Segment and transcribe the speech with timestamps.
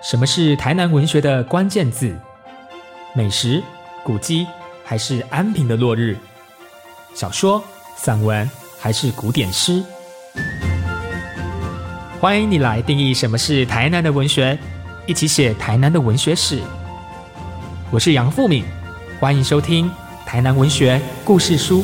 [0.00, 2.14] 什么是台南文学的关键字？
[3.14, 3.60] 美食、
[4.04, 4.46] 古迹，
[4.84, 6.16] 还是安平的落日？
[7.14, 7.62] 小说、
[7.96, 8.48] 散文，
[8.78, 9.82] 还是古典诗？
[12.20, 14.56] 欢迎你来定义什么是台南的文学，
[15.04, 16.60] 一起写台南的文学史。
[17.90, 18.64] 我是杨富敏，
[19.18, 19.90] 欢迎收听
[20.24, 21.82] 《台南文学故事书》。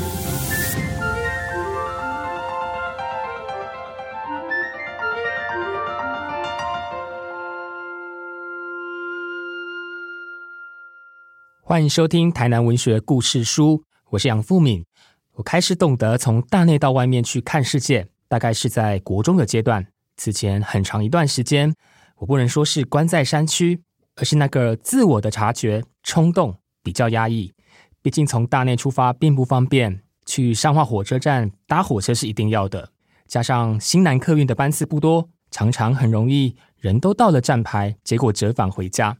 [11.75, 13.79] 欢迎收听《台南文学故事书》，
[14.11, 14.87] 我是杨富敏。
[15.33, 19.85] 我开始懂得从大内到外面去看世界，大概是在国中的阶段。
[20.17, 21.75] 此前很长一段时间，
[22.19, 23.83] 我不能说是关在山区，
[24.15, 27.53] 而是那个自我的察觉冲动比较压抑。
[28.01, 32.91] 毕竟从大内出发并不方便，去上化火车站搭火车是一定要的。
[33.27, 39.17] 加上新南客运的班次不多，常常很容易人都到了站牌，结果折返回家。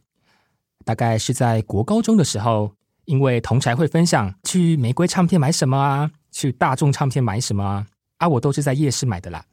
[0.85, 2.71] 大概是在国高中的时候，
[3.03, 9.43] 因为同才会分享去玫瑰唱片买什么啊，去大众唱片买什么啊，啊，我都是在夜市买的啦。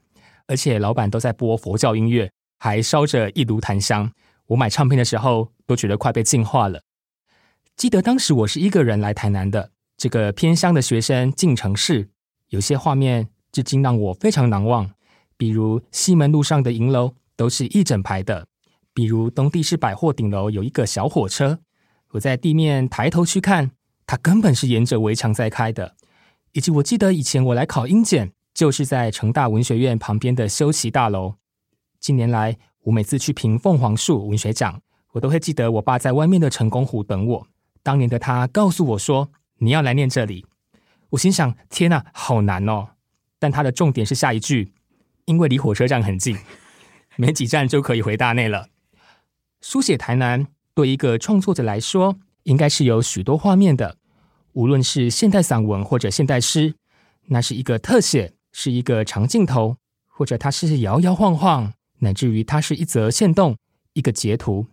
[0.47, 4.13] 而且老板都在播佛教音乐，还烧着一炉檀香。
[4.49, 6.83] 我买唱片的时候都觉得快被净化了。
[7.77, 12.11] 记得当时我是一个人来台南的，这个偏乡的学生进城市，
[12.49, 14.91] 有些画面至今让我非常难忘。
[15.39, 18.47] 比如西门路上的银楼都是一整排的。
[18.95, 21.61] 比如东地市百货顶楼有一个小火车，
[22.11, 23.71] 我在地面抬头去看，
[24.07, 25.97] 它根本是沿着围墙在开的。
[26.53, 31.37] 以及我记得以前我来考英检，就是在成大文学院旁边的修齐大楼。
[31.99, 37.47] 近年来，我每次去评凤凰树文学奖，我都会记得我爸在外面的成功湖等我。
[37.83, 40.45] 当年的他告诉我说：“你要来念这里。”
[41.11, 42.89] 我心想：“天哪，好难哦！”
[43.41, 44.75] 但他的重点是下一句，
[45.25, 46.37] 因为离火车站很近，
[47.17, 48.69] 没几站就可以回大内了。
[49.63, 53.97] 书写台南对一个创作者来说，应该是有许多画面的。
[54.55, 56.75] 无论是现代散文或者现代诗，
[57.27, 59.77] 那是一个特写，是一个长镜头，
[60.09, 63.57] 或者它是摇摇晃晃，乃至于它是一则线动、
[63.93, 64.67] 一个截图。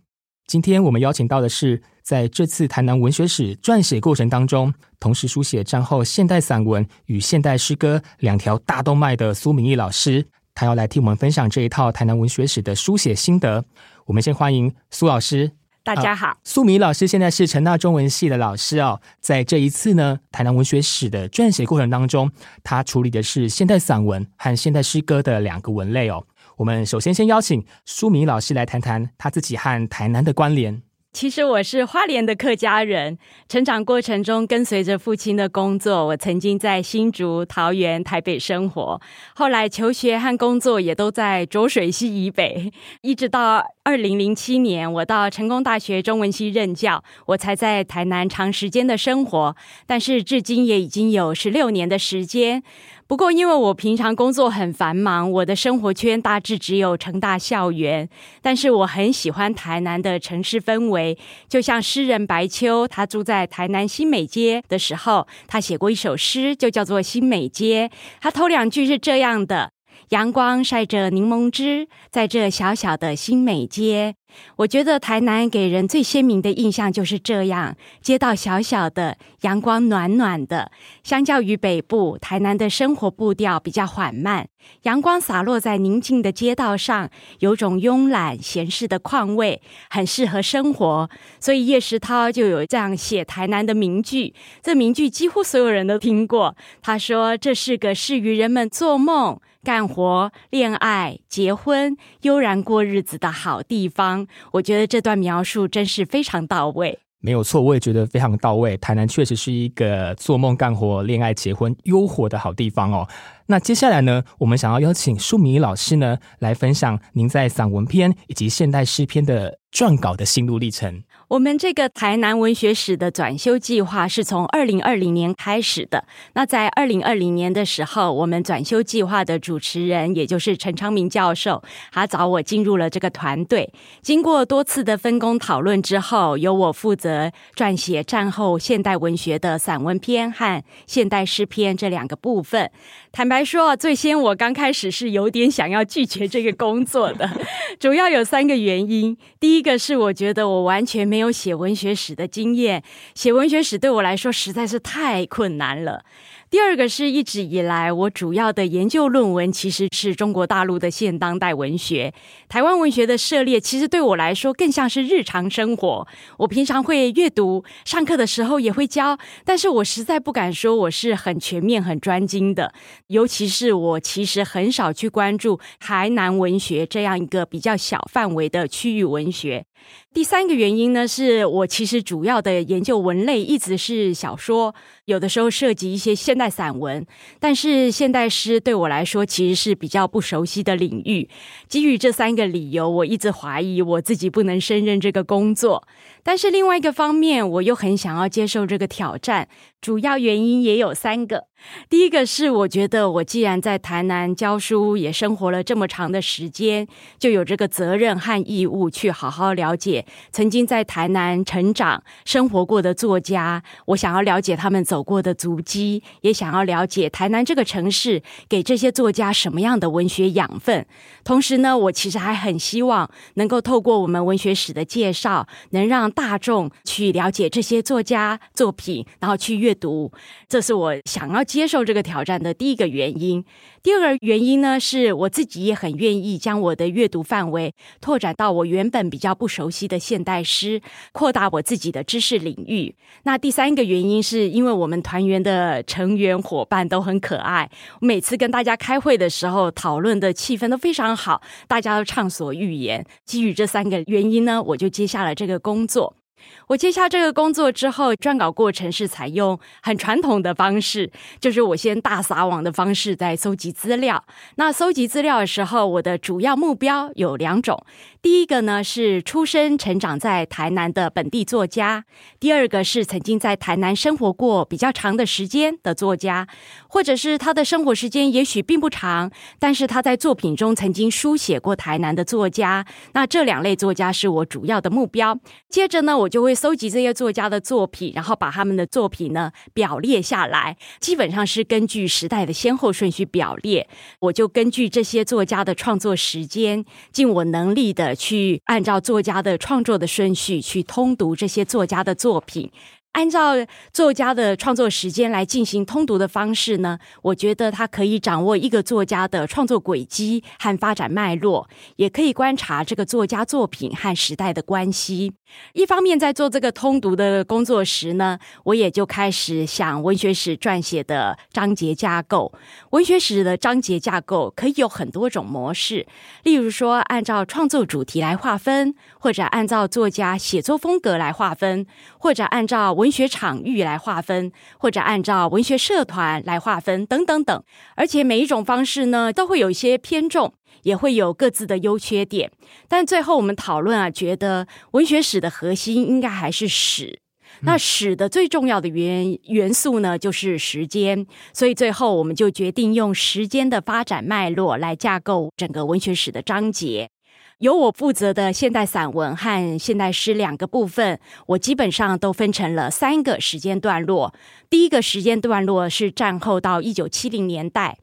[0.48, 13.64] 今天我们邀请到的是，在这次台南文学史撰写过程当中，同时书写战后现代散文与现代诗歌两条大动脉的苏明义老师，他要来替我们分享这一套台南文学史的书写心得。
[14.10, 15.52] 我们先欢迎苏老师，
[15.84, 16.36] 大家好。
[16.42, 22.28] 苏米老师现在是成大中文系的老师哦，在这一次呢，台南文学史的撰写过程当中，
[22.64, 26.26] 他处理的是现代散文和现代诗歌的两个文类哦。
[26.56, 30.82] 我们首先先邀请苏米老师来谈谈他自己和台南的关联。
[31.12, 39.00] 其实我是花莲的客家人，成长过程中跟随着父亲的工作，我曾经在新竹、桃园、台北生活，
[39.34, 42.72] 后来求学和工作也都在浊水溪以北，
[43.02, 52.62] 一直到二零零七年，我到成功大学中文系任教，我才在台南长时间的生活，但是至今也已经有十六年的时间。
[53.06, 58.06] 不过，因为我平常工作很繁忙，我的生活圈大致只有成大校园。
[58.42, 61.16] 但是我很喜欢台南的城市氛围，
[61.48, 67.88] 就像诗人白秋，他住在台南新美街的时候，他写过一首诗，就叫做《新美街》。
[68.20, 69.70] 他头两句是这样的。
[70.10, 74.16] 阳光晒着柠檬汁，在这小小的新美街，
[74.56, 80.72] 我觉得台南给人最鲜明的印象就是这样：街道小小的，阳光暖暖的。
[81.04, 84.48] 相较于北部，台南的生活步调比较缓慢，
[84.82, 91.08] 阳光洒落在宁静的街道上，有种慵懒闲适的况味，很适合生活。
[91.38, 96.56] 所以叶石涛就有这样写台南的名句，这名句几乎所有人都听过。
[96.82, 107.00] 他说：“这是个适于人们做梦。”干活、恋爱、结婚、悠然过日子的好地方，我觉得这段描述真是非常到位。
[107.22, 108.78] 没有错，我也觉得非常到位。
[108.78, 113.06] 台南确实是一个做梦、干活、恋爱、结婚、悠活的好地方哦。
[113.44, 121.02] 那接下来呢，我们想要邀请舒米老师呢来分享您在散文篇以及现代诗篇的撰稿的心路历程。
[121.30, 126.04] 我们这个台南文学史的转修计划是从二零二零年开始的。
[126.32, 131.62] 那在二零二零年的时候，我们转修计划的主持人，也就是陈昌明教授，
[131.92, 133.72] 他找我进入了这个团队。
[134.02, 142.68] 经过多次的分工讨论之后，由我负责撰写战后现代文学的散文篇和现代诗篇这两个部分。
[143.12, 147.30] 坦白说，最先我刚开始是有点想要拒绝这个工作的，
[147.78, 149.16] 主要有三个原因。
[149.38, 152.82] 第一个是我觉得我完全没没有写文学史的经验，
[153.14, 156.02] 写文学史对我来说实在是太困难了。
[156.48, 162.12] 第二个是一直以来我主要的研究论文，其实是中国大陆的现当代文学。
[162.48, 166.08] 台湾文学的涉猎，其实对我来说更像是日常生活。
[166.38, 172.72] 我平常会阅读，上课的时候也会教，但是我实在不敢说我是很全面、很专精的。
[173.08, 179.66] 尤其是我其实很少去关注台南文学这样一个比较小范围的区域文学。
[180.12, 184.74] 第三个原因呢，是我其实主要的研究文类一直是小说，
[185.04, 187.06] 有的时候涉及一些现代散文，
[187.38, 191.28] 但是现代诗对我来说其实是比较不熟悉的领域。
[191.68, 195.86] 基于这三个理由，我一直怀疑我自己不能胜任这个工作。
[196.22, 199.48] 但是另外一个方面，我又很想要接受这个挑战。
[199.80, 201.46] 主要原因也有三个。
[201.88, 206.86] 第一个是，我觉得我既然在台南教书，也生活了这么长的时间，
[207.18, 213.62] 就有这个责任和义务去好好了解曾经在台南成长、生活过的作家。
[213.86, 220.86] 我想要了解他们走过的足迹，也想要了解台南这个城市给这些作家什么样的文学养分。
[221.24, 230.10] 同时呢，我其实还很希望能够透过我们文学史的介绍，能让大众去了解这些作家作品，然后去阅读。
[230.48, 231.44] 这是我想要。
[231.50, 233.44] 接受这个挑战的第一个原因，
[233.82, 240.82] 第二个原因呢，是我自己也很愿意将我的阅读范围拓展到我原本比较不熟悉的现代诗，
[241.12, 242.94] 扩大我自己的知识领域。
[243.22, 253.06] 那第三个原因是因为我们团员的成员伙伴都很可爱，每次跟大家开会的时候讨论的气氛都非常好，大家都畅所欲言。
[253.24, 256.19] 基于这三个原因呢，我就接下了这个工作。
[256.68, 261.10] 我接下这个工作之后，撰稿过程是采用很传统的方式，
[261.40, 264.24] 就是我先大撒网的方式在搜集资料。
[264.56, 267.84] 那搜集资料的时候，我的主要目标有两种：
[268.22, 272.02] 第一个呢是出生成长在台南的本地作家；
[272.38, 276.46] 第二个是曾经在台南生活过比较长的时间的作家，
[276.88, 282.86] 或者是他的生活时间也许并不长，但是他在作品中曾经书写过台南的作家。
[283.12, 285.38] 那这两类作家是我主要的目标。
[285.68, 286.54] 接着呢，我就会。
[286.60, 293.88] 搜集这些作家的作品，然后把他们的作品呢表列下来，基本上是根据时代的先后顺序表列。
[294.18, 302.70] 我就根据这些作家的创作时间，尽我能力的去按照作家的创作的顺序去通读这些作家的作品。
[303.12, 303.54] 按照
[303.92, 315.32] 作家的创作时间来进行通读的方式呢，我觉得他可以掌握一个作家的创作轨迹和发展脉络，也可以观察这个作家作品和时代的关系。
[315.72, 322.52] 一方面在做这个通读的工作时呢，我也就开始想文学史撰写的章节架构。
[322.90, 326.06] 文学史的章节架构可以有很多种模式，
[326.42, 331.86] 例如说按照创作主题来划分，或者按照作家写作风格来划分，
[332.18, 337.62] 或者按照文学场域来划分，或者按照文学社团来划分，等等等。
[337.96, 340.52] 而且每一种方式呢，都会有一些偏重。
[340.82, 342.50] 也会有各自的优缺点，
[342.88, 347.20] 但最后我们讨论啊，觉得文学史的核心应该还是史。
[347.62, 351.26] 那史的最重要的元元素呢，就是时间。
[351.52, 357.10] 所以最后我们就决定用时间的发展脉络来架构整个文学史的章节。
[357.58, 364.32] 由我负责的现代散文和现代诗两个部分，我基本上都分成了三个时间段落。
[364.70, 367.98] 第一个时间段落是战后到一九七零年代。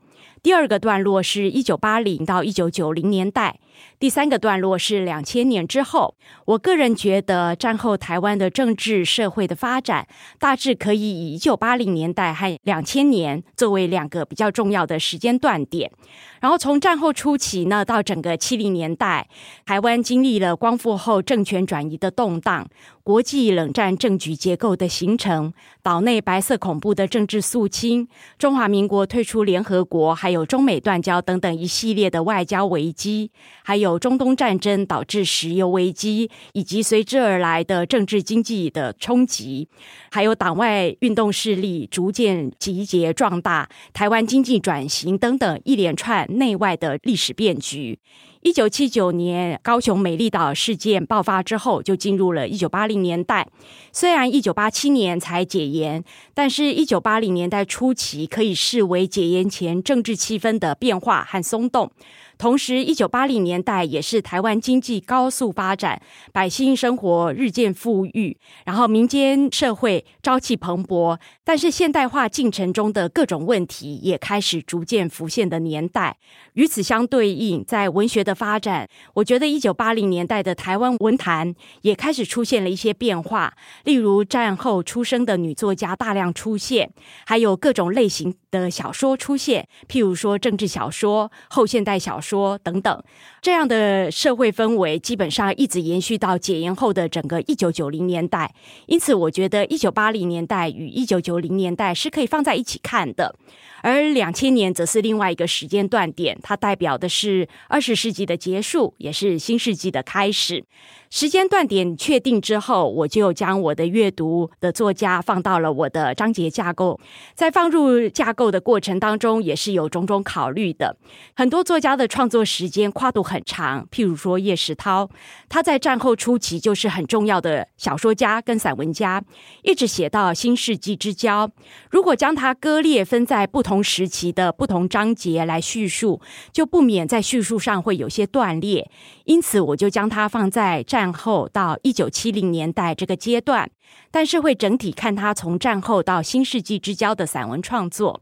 [0.47, 3.59] 第二个段落是一九八零到一九九零年代，
[3.99, 6.15] 第三个段落是两千年之后。
[6.45, 10.07] 我个人觉得，战后台湾的政治社会的发展，
[10.39, 15.91] 大致可以以一九八零年代和两千年作为两个比较重要的时间段点。
[16.39, 19.27] 然后从战后初期呢，到整个七零年代，
[19.65, 22.67] 台湾经历了光复后政权转移的动荡，
[23.03, 28.07] 国际冷战政局结构的形成，岛内白色恐怖的政治肃清，
[28.37, 33.31] 中华民国退出联合国，还有中美断交等等一系列的外交危机，
[33.67, 39.67] 还有中东战争导致石油危机，以及随之而来的政治经济的冲击，
[40.09, 46.25] 还有党外运动势力逐渐集结壮大，台湾经济转型等等一连串。
[46.37, 47.99] 内外的历史变局。
[48.41, 53.45] 一九七九年高雄美丽岛事件爆发之后，就进入了一九八零年代。
[53.91, 56.01] 虽然一九八七年才解严，
[56.33, 61.91] 但是一九八零年代初期可以视为解严前政治气氛的变化和松动。
[62.37, 66.01] 同时，一九八零年代也是台湾经济高速发展，
[66.31, 71.17] 百姓生活日渐富裕，然后民间社会朝气蓬勃。
[71.43, 76.17] 但是，现代化进程中的各种问题也开始逐渐浮现的年代。
[76.53, 83.53] 与此相对应，在文学的发展，我觉得一九八零年代的台湾文坛也开始出现了一些变化，
[83.83, 86.91] 例如战后出生的女作家大量出现，
[87.25, 93.03] 还有各种类型的小说出现，譬如说政治小说、后现代小说说等等。
[93.41, 98.53] 这样的社会氛围基本上一直延续到解严后的整个一九九零年代。
[98.87, 103.35] 因此，我觉得一九八零年代与一九九零年代是可以放在一起看的。
[103.83, 110.65] 而两千年则是另外一个时间段点，它代表的是二十世纪的结束，也是新世纪的开始。
[111.09, 116.99] 时间断点确定之后，我就将我的阅读的作家放到了我的章节架构。
[117.33, 120.97] 在放入架构的过程当中，也是有种种考虑的。
[121.35, 125.09] 很多作家的创作时间跨度很长，譬如说叶石涛，
[125.49, 129.23] 他在战后初期就是很重要的小说家跟散文家，
[129.63, 131.49] 一直写到新世纪之交。
[131.89, 138.89] 如果将它割裂分在不同时期的不同章节来叙述，就不免在叙述上会有些断裂。
[139.25, 143.69] 因此，我就将它放在战后到一九七零年代这个阶段，
[144.11, 148.21] 但是会整体看他从战后到新世纪之交的散文创作。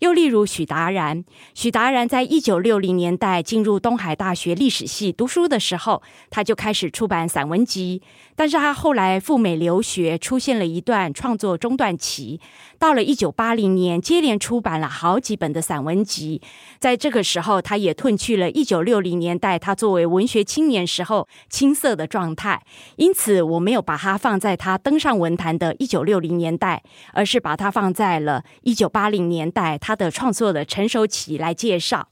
[0.00, 1.24] 又例如许达然，
[1.54, 8.02] 许达然在一九六零年代进入东海大学历史系读书的时候，他就开始出版散文集。
[8.36, 12.40] 但是他后来赴美留学，出现了一段创作中断期。
[12.78, 16.42] 到了一九八零年，接连出版了好几本的散文集。
[16.78, 22.62] 在这个时候，他也褪去了一九六零年代他作为文学青年时候青涩的状态。
[22.96, 29.78] 因此，我没有把它放在他登上文坛的一九六零年代，而是把它放在了一九八零年代。
[29.78, 32.08] 他的创作的成熟期来介绍，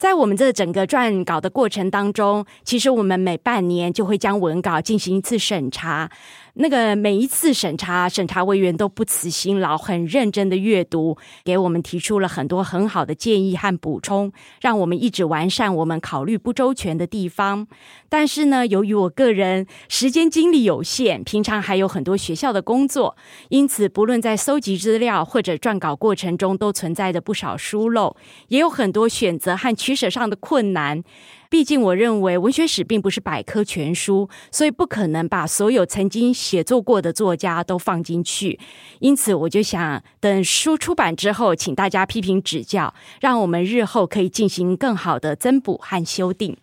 [0.00, 6.10] 在我们这整个撰稿的过程当中，其实我们每半年就会将文稿进行一次审查。
[6.54, 17.66] 那个每一次审查，审查委员都不辞辛劳，很认真的阅读，给我们提出了很多很好的建议和补充，让我们一直完善我们考虑不周全的地方。
[18.08, 23.16] 但是呢，由于我个人时间精力有限，平常还有很多学校的工作，
[23.48, 28.16] 因此不论在搜集资料或者撰稿过程中，都存在着不少疏漏，
[28.48, 31.02] 也有很多选择和取舍上的困难。
[31.50, 38.60] 毕竟，我认为文学史并不是百科全书，所以不可能把所有曾经写作过的作家都放进去。
[39.00, 46.56] 因此，我就想等书出版之后，请大家批评指教，让我们日后可以进行更好的增补和修订。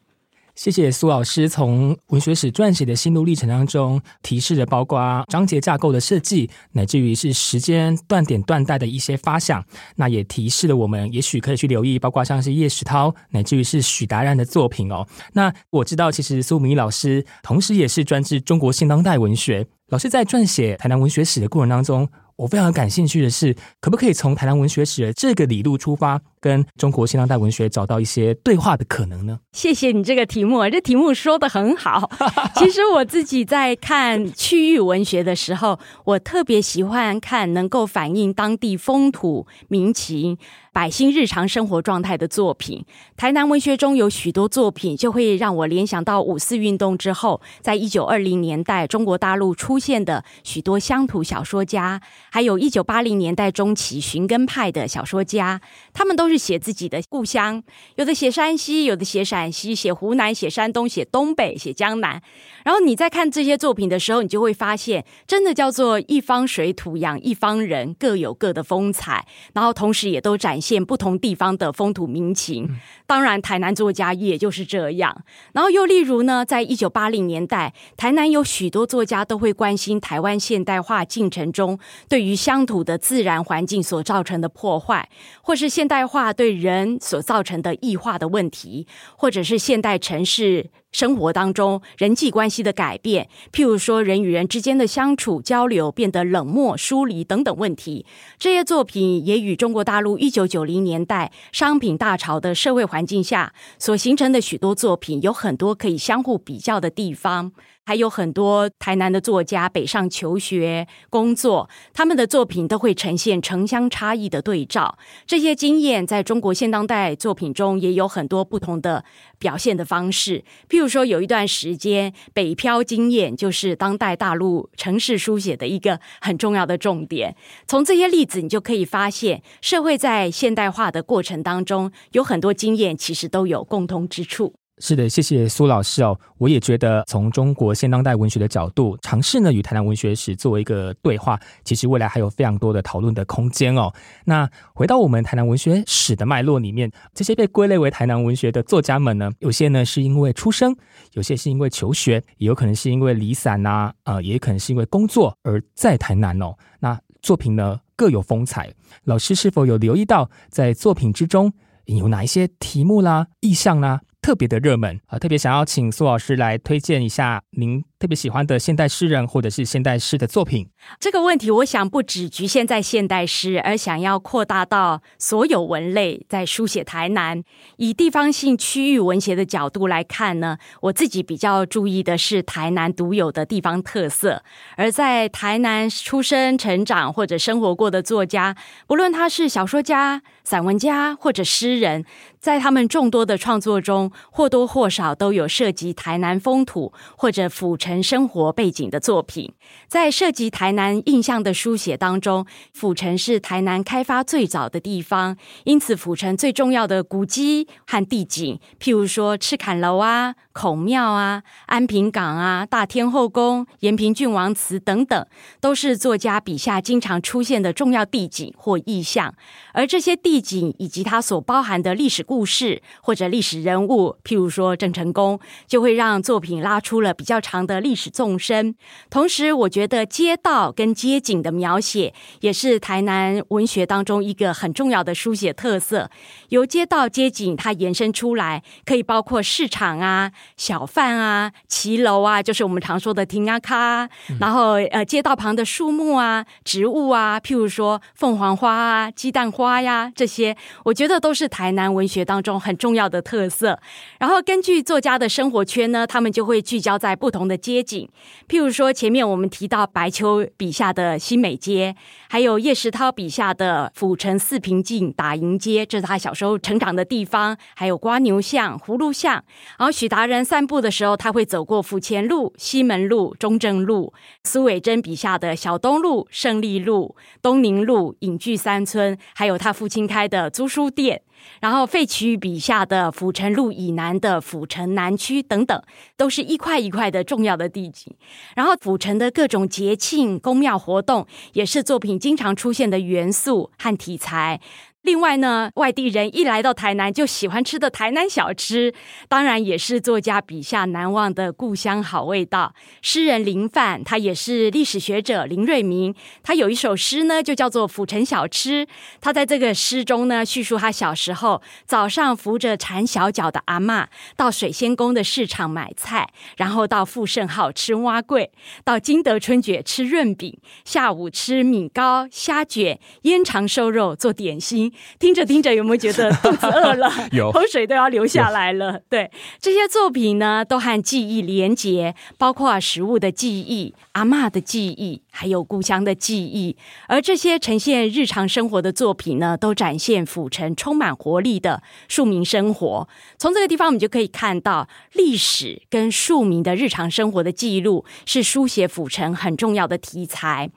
[0.58, 9.64] 谢谢苏老师从文学史撰写的心路历程当中提示了包括章节架构的设计，乃至于是时间断点断代的一些发想。
[9.98, 15.08] 那也提示了我们，也许可以去留意，包括像是叶石涛，乃至于是许达然的作品哦。
[15.34, 22.10] 那我知道，其实苏明老师同时也是专治中国现当代文学老师，在撰写台南文学史的过程当中。
[22.38, 29.40] 我非常感兴趣的是，可不可以从台南文学史的这个理路出发，跟中国现当代文学找到一些对话的可能呢？
[29.52, 32.10] 谢谢你这个题目，这题目说的很好。
[32.56, 40.38] 其实我自己在看区域文学的时候，我特别喜欢看能够反映当地风土民情。
[40.78, 55.60] 百姓日常生活状态的作品，台南文学中有许多作品，就会让我联想到五四运动之后，在一九二零年代中国大陆出现的许多乡土小说家，还有一九八零年代中期寻根派的小说家，
[55.94, 57.64] 他们都是写自己的故乡，
[57.96, 62.22] 有的写山西，有的写陕西，写湖南，写山东，写东北，写江南。
[62.68, 70.84] 然后你在看这些作品的时候，你就会发现，真的叫做一方水土养一方人，各有各的风采，然后同时也都展现。
[70.84, 72.70] 不同地方的风土民情，
[73.06, 75.24] 当然台南作家也就是这样。
[75.54, 85.08] 然后又例如呢，在一九八零年代，台南有许多作家都会关心台湾现代化进程中对于乡土的自然环境所造成的破坏，
[85.42, 90.70] 或是现代化对人所造成的异化的问题，或者是现代城市。
[90.98, 98.04] 生活当中人际关系的改变，譬如说人与人之间的相处交流变得冷漠疏离等等问题，
[98.40, 107.52] 这些作品也与中国大陆一九九零年代商品大潮的社会环境下所形成的许多作品有很多可以相互比较的地方。
[107.88, 114.98] 还有很多台南的作家北上求学、工作，他们的作品都会呈现城乡差异的对照。
[115.26, 119.06] 这些经验在中国现当代作品中也有很多不同的
[119.40, 120.44] 表现的方式。
[120.68, 120.88] 譬如。
[120.88, 127.36] 说，有一段时间，北漂经验就是当代大陆城市书写的一个很重要的重点。
[127.68, 134.54] 从这些例子，你就可以发现，社会在现代化的过程当中，有很多经验其实都有共通之处。
[134.80, 136.18] 是的，谢谢苏老师哦。
[136.38, 143.92] 我也觉得从中国现当代文学的角度，尝试呢与台南文学史做一个对话，其实未来还有非常多的讨论的空间哦。
[144.26, 150.76] 那回到我们台南文学史的脉络里面，这些被归类为台南文学的作家们呢，有些呢是因为出生，
[151.14, 156.54] 有些是因为求学，也有可能是因为离散呐，呃，也可能是因为工作而在台南哦。
[156.80, 158.72] 那作品呢各有风采，
[159.06, 161.52] 老师是否有留意到在作品之中
[161.86, 164.02] 有哪一些题目啦、意象啦？
[164.22, 167.84] 特别的热门啊，特别想要请苏老师来推荐一下您。
[168.00, 176.24] 特别喜欢的现代诗人或者是现代诗的作品，这个问题我想不只局限在现代诗，而想要扩大到所有文类。
[176.30, 177.44] 在书写台南，
[177.78, 184.44] 以地方性区域文学的角度来看呢，我自己比较注意的是台南独有的地方特色。
[184.76, 192.06] 而在台南出生、成长或者生活过的作家，不论他是小说家、散文家或者诗人，
[192.40, 197.87] 在他们众多的创作中，或多或少都有涉及台南风土或者府城。
[197.88, 199.54] 城生活背景的作品，
[199.88, 215.24] 在涉及台南印象的书写当中，府城是台南开发最早的地方，因此府城最重要的古迹和地景，譬如说赤坎楼啊、孔庙啊、安平港啊、大天后宫、延平郡王祠等等，
[215.62, 219.32] 都是作家笔下经常出现的重要地景或意象。
[219.72, 227.78] 而这些地景以及它所包含的历史故事或者历史人物，譬如说郑成功，就会让作品拉出了比较长的。
[227.80, 228.74] 历史纵深，
[229.12, 236.10] 同时我觉得街道跟街景的描写也是台南文学当中一个很重要的书写特色。
[236.50, 253.80] 由街道街景它延伸出来，可以包括市场啊、小贩啊、骑楼啊，就是我们常说的停啊卡，然后呃街道旁的树木啊、植物啊，譬如说凤凰花啊、鸡蛋花呀这些，我觉得都是台南文学当中很重要的特色。
[254.20, 257.58] 然后根据作家的生活圈呢，他们就会聚焦在不同的。
[257.58, 258.08] 街景，
[258.48, 261.96] 譬如说前面我们提到白秋笔下的新美街，
[262.30, 267.58] 还有叶石涛笔下的府城四平镜打营街，这是他小时候成长的地方。
[267.76, 269.44] 还有瓜牛巷、葫芦巷。
[269.78, 274.14] 然后许达人散步的时候，他会走过府前路、西门路、中正路。
[274.44, 281.22] 苏伟珍笔下的小东路、胜利路、东宁路、隐居三村，还有他父亲开的租书店。
[281.62, 285.82] 然后费奇笔下的府城路以南的府城南区等等，
[286.18, 288.12] 都是一块一块的重要的地景。
[288.56, 294.60] 然后府城的各种节庆、宫庙活动，也是作品经常出现的元素和题材。
[295.08, 298.94] 另外呢，外地人一来到台南就喜欢吃的台南小吃，
[299.30, 302.76] 当然也是作家笔下难忘的故乡好味道。
[303.02, 308.86] 诗人林范，他也是历史学者林瑞明，他有一首诗呢，就叫做《府城小吃》。
[309.22, 318.52] 他在这个诗中呢，叙述他小时候早上扶着缠小脚的阿妈到水仙宫的市场买菜，然后到富盛号吃蛙桂，
[318.84, 324.92] 到金德春卷吃润饼，下午吃米糕、虾卷、腌肠瘦肉做点心。
[325.20, 327.12] 听着听着，有没有觉得 肚子饿了？
[327.32, 329.02] 有，口水都要流下来了。
[329.10, 336.78] 对，这些作品呢，都和记忆连结，包括食物的记忆、阿妈的记忆，还有故乡的记忆。
[337.08, 343.08] 而这些呈现日常生活的作品呢，都展现府城充满活力的庶民生活。
[343.38, 350.70] 从这个地方，我们就可以看到历史跟庶民的日常生活的记录，是书写府城很重要的题材。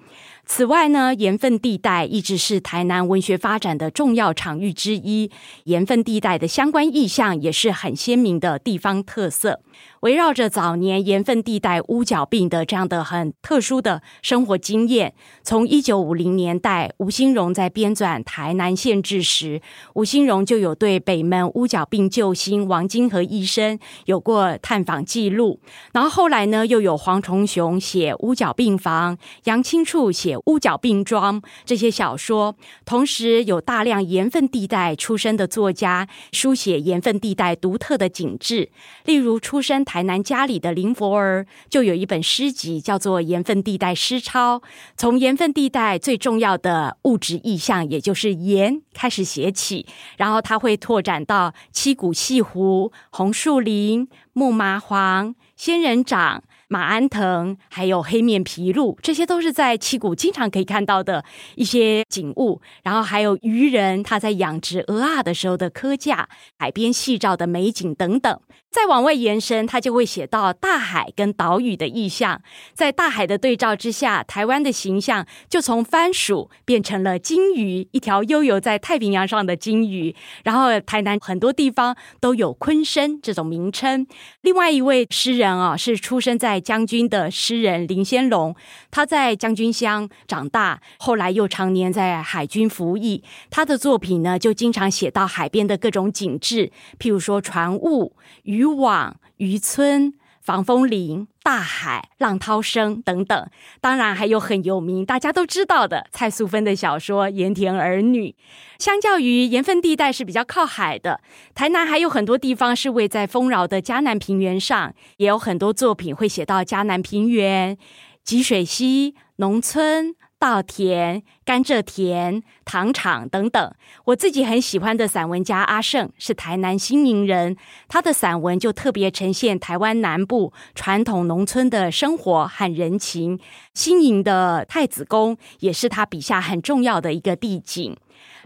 [0.44, 5.30] 此外呢，盐分地带一直是台南文学发展的重要场域之一，
[5.64, 9.60] 盐分地带的相关意象也是很鲜明的地方特色。
[10.00, 19.60] 围绕着早年盐分地带乌角病的这样的很特殊的生活经验，从一九五零年代吴兴荣在编纂《台南县志》时，
[19.92, 25.60] 吴兴荣就有对北门乌角病救星王金和医生有过探访记录。
[25.92, 38.70] 然后后来呢，又有黄崇雄写《乌角病房》，杨清处写《乌角病庄》这些小说，同时有大量盐分地带出身的作家书写盐分地带独特的景致，
[39.04, 39.84] 例如出生。
[39.90, 44.58] 台南家里的林佛儿就有一本诗集，叫做《盐分地带诗抄》，
[44.96, 49.84] 从盐分地带最重要的物质意象，也就是盐开始写起，
[50.16, 56.44] 然后它会拓展到七股细湖、红树林、木麻黄、仙人掌。
[56.72, 61.24] 马鞍藤，还有黑面琵鹭，这些都是在七谷经常可以看到的
[61.56, 62.60] 一些景物。
[62.84, 66.28] 然后还有渔人他在养殖鹅啊的时候的科架，
[66.60, 68.40] 海边戏照的美景等等。
[68.70, 72.40] 再往外延伸，他就会写到大海跟岛屿的意象。
[72.72, 80.14] 在大海的对照之下，台湾的形象就从番薯变成了金鱼，一条悠游在太平洋上的金鱼。
[80.44, 84.06] 然后台南很多地方都有昆生这种名称。
[84.42, 88.54] 另外一位诗人啊，是出生在将军的诗人林先龙，
[88.90, 93.22] 他在将军乡长大，后来又常年在海军服役。
[93.50, 103.48] 他的作品呢，就经常写到海边的各种景致，譬如说船坞、渔网、渔村、防风林、大海、浪涛声等等。
[103.80, 108.30] 当然还有很有名、大家都知道的蔡素芬的小说《盐田儿女》。
[108.78, 111.20] 相较于盐分地带是比较靠海的，
[111.54, 117.76] 台南还有很多地方是位在丰饶的嘉南平原上，也有很多作品会写到嘉南平原、
[118.24, 120.14] 吉水溪、农村。
[120.40, 123.74] 稻田、甘蔗田、糖厂等等，
[124.06, 133.38] 我自己很喜欢的散文家阿胜是台南新营人，他的散文就特别呈现台湾南部传统农村的生活和人情。
[133.74, 137.94] 新营的太子宫也是他笔下很重要的一个地景。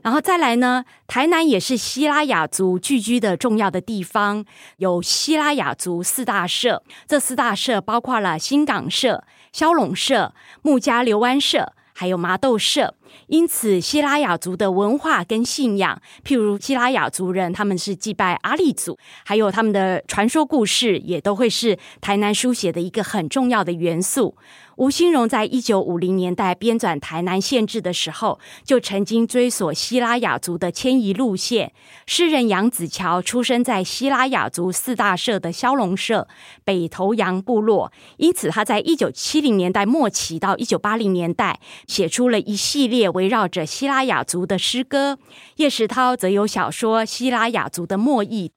[0.02, 4.44] 然后再来呢，台南也是希拉雅族聚居的重要的地方，
[4.78, 11.72] 有希拉雅族四大社，这四大社包括了新港社、骁龙社、木家刘湾社。
[11.94, 12.94] 还有麻豆社，
[13.26, 24.36] 因此希拉雅族的文化跟信仰，譬如希拉雅族人，他们是祭拜阿利祖，还有他们的传说故事，也都会是台南书写的一个很重要的元素。
[24.76, 31.72] 吴兴荣在一九五零年代编纂台南县志的时候，就曾经追索希拉雅族的迁移路线。
[32.06, 36.26] 诗人杨子乔出生在希拉雅族四大社的骁龙社
[36.64, 45.18] 北头洋部落，因此他在一九七零年代末期到一九八零年代写出了一系列也围绕着希拉雅族的诗歌。
[45.56, 48.48] 叶石涛则有小说《希拉雅族的末裔》。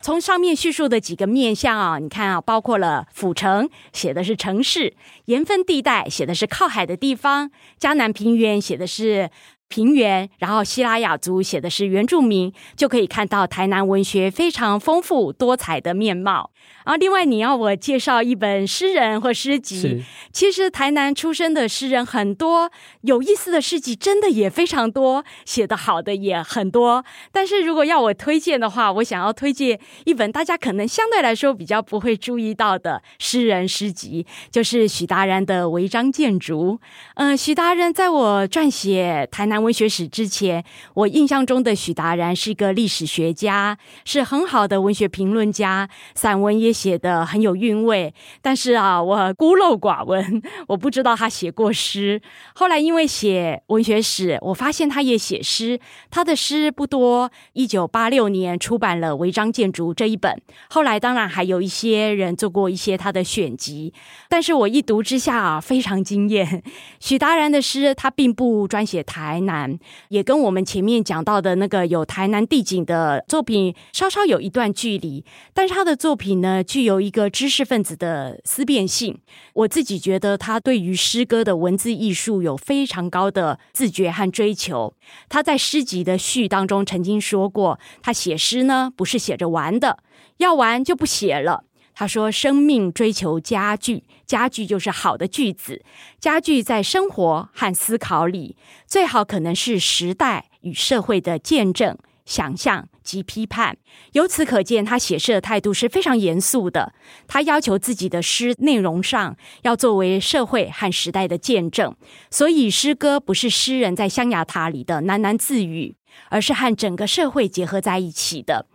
[0.00, 4.94] 从上面叙述的几个面向啊，你看啊，包括了府城，写的是城市；
[5.26, 9.30] 盐分地带写的是靠海的地方；江南平原写的是。
[9.68, 16.50] 平原，然后希拉雅族写的是原住民，就可以看到台南文学非常丰富多彩的面貌。
[16.84, 22.70] 然后，另外你要我介绍一本诗人或诗集，其实台南出生的诗人很多，
[23.02, 27.04] 有意思的诗集真的也非常多，写的好的也很多。
[27.32, 36.78] 但是如果要我推荐的话，我想要推荐一本大家可能相对来说比较不会注意到的诗人诗集，就是许达然的《违章建筑》。
[37.16, 39.55] 嗯，许达人在我撰写台南。
[39.62, 40.64] 文学史之前，
[40.94, 48.12] 我印象中的许达然是一个历史学家，是很好的文学评论家，散文也写得很有韵味。
[48.42, 52.20] 但是啊，我孤陋寡闻，我不知道他写过诗。
[52.54, 55.78] 后来因为写文学史，我发现他也写诗，
[56.10, 57.30] 他的诗不多。
[57.52, 63.92] 一九八六年出版了《违章建筑》这一本，后来当然还有一些人做过一些他的选集，
[64.28, 66.62] 但是我一读之下啊，非常惊艳。
[67.00, 69.40] 许达然的诗，他并不专写台。
[69.46, 69.78] 南
[70.10, 79.18] 也跟我们前面讲到的那个有台南地景的作品稍稍有一段距离，但是他的作品呢，具有一个知识分子的思辨性。
[79.54, 84.94] 我自己觉得他对于诗歌的文字艺术有非常高的自觉和追求。
[85.30, 90.00] 他在诗集的序当中曾经说过，他写诗呢不是写着玩的，
[90.38, 91.64] 要玩就不写了。
[91.98, 95.82] 他说：“生命追求家具，家具就是好的句子。
[96.20, 98.54] 家具在生活和思考里，
[98.86, 103.78] 最好可能是时代与社会的见证、想象及批判。
[104.12, 106.92] 由此可见，他写诗的态度是非常严肃的。
[107.26, 111.96] 他要求自己的诗内容上要作为社会和时代的见证，
[112.30, 115.96] 所以诗歌不是诗人在象牙塔里的喃喃自语，
[116.28, 118.66] 而是和整个社会结合在一起的。”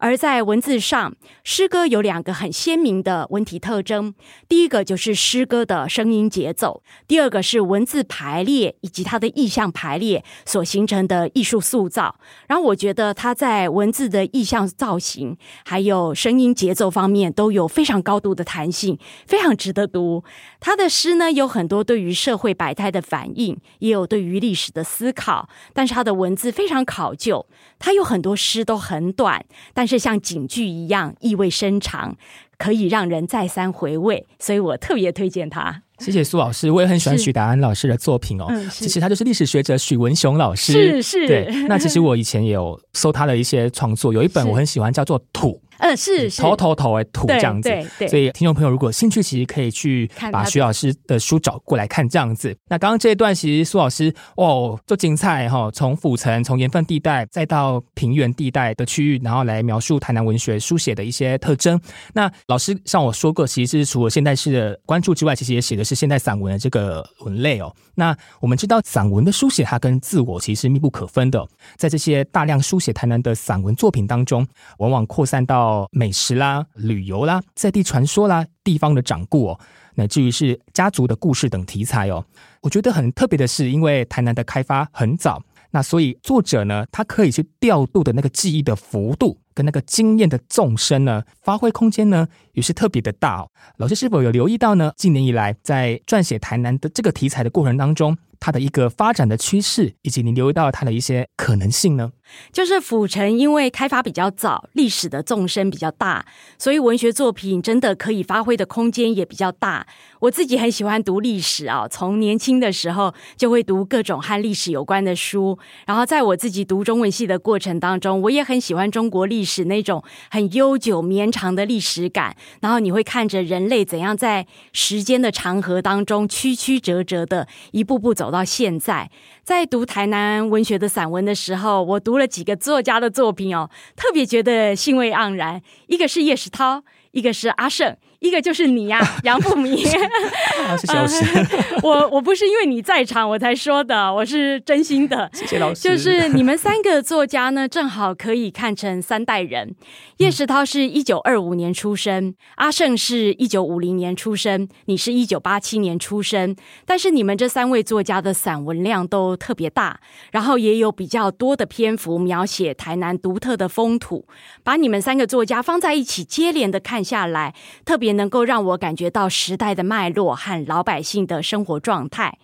[0.00, 4.14] 而在文字上，诗歌有两个很鲜明的文体特征：
[4.48, 12.16] 第一个就是诗歌的声音节奏；第二个是文字排列以及它的意象排列所形成的艺术塑造。
[12.48, 15.36] 然后，我觉得他在文字的意象造型
[15.66, 20.24] 还有声音节奏方面都有非常高度的弹性，非常值得读。
[20.60, 25.46] 他的诗呢，有很多对于社会百态的反应，也有对于历史的思考。
[25.74, 27.46] 但是他的文字非常考究，
[27.78, 32.16] 他有很多诗都很短，但是像警句一样意味深长，
[32.56, 35.82] 可以让人再三回味，所以我特别推荐他。
[35.98, 38.46] 谢谢苏老师，我也很喜欢许达安老师的作品哦。
[38.70, 41.26] 其实他就是历史学者许文雄老师，是是。
[41.26, 45.60] 对，那其实我以前也有搜他的一些创作，有一本我很喜欢，叫做《土》。
[45.80, 47.68] 嗯，是是头头头哎土这样子。
[47.68, 48.08] 对对。
[48.08, 52.56] 所以听众朋友如果兴趣，其实可以去把徐老师的书找过来看这样子。
[52.68, 61.80] 那刚刚这一段，其实苏老师哦，就精彩哈，从府城、从盐分地带，再到平原地带的区域，然后来描述台南文学书写的一些特征。
[62.12, 67.74] 那老师像我说过，其实除了现代式的关注之外，其实也写的是现代散文的这个文类哦。
[67.94, 71.46] 那我们知道，散文的书写它跟自我其实是密不可分的。
[71.76, 74.46] 在这些大量书写台南的散文作品当中，
[74.78, 79.60] 往往扩散到哦美食啦、旅游啦、在地传说啦、地方的掌故哦，
[79.94, 82.24] 乃至于是家族的故事等题材哦。
[82.62, 93.48] 我觉得很特别的是，因为台南的开发很早，那所以作者呢，他可以去调度的那个记忆的幅度跟那个经验的纵深呢，发挥空间呢，也是特别的大哦。
[93.78, 94.92] 老师是否有留意到呢？
[94.96, 102.12] 近年以来，在撰写台南的这个题材的过程当中，它的一个发展的趋势，以及你留意到它的一些可能性呢？
[102.52, 106.24] 就是府城，因为开发比较早，历史的纵深比较大，
[106.58, 109.86] 所以文学作品真的可以发挥的空间也比较大。
[110.20, 115.58] 我自己很喜欢读历史啊，从年轻的时候就会读各种和历史有关的书。
[115.86, 122.36] 然后在我自己读中文系的过程当中，我也很喜欢中国历史那种很悠久绵长的历史感。
[122.60, 129.10] 然后你会看着人类怎样在时间的长河当中曲曲折折的一步步走到现在。
[129.50, 135.60] 在读台南文学的散文的时候，我读了几个作家的作品哦，特别觉得兴味盎然。
[135.88, 137.96] 一个是叶石涛，一个是阿胜。
[138.20, 139.76] 一个就是你呀， 杨富明。
[139.78, 141.24] 谢谢老师。
[141.82, 145.28] 我我不是因为你在场我才说的，我是真心的。
[145.32, 145.80] 谢谢老师。
[145.80, 149.74] 就是你们三个作家呢，正好可以看成三代人。
[150.18, 156.54] 叶石涛是一九二五年出生，阿胜是一九五零年出生，你是一九八七年出生。
[156.84, 159.98] 但是你们这三位作家的散文量都特别大，
[160.30, 164.26] 然后也有比较多的篇幅描写台南独特的风土。
[164.62, 167.54] 把你们三个作家放在一起，接连的看下来，
[167.86, 168.09] 特别。
[168.12, 172.38] 能够让我感觉到时代的脉络和老百姓的生活状态。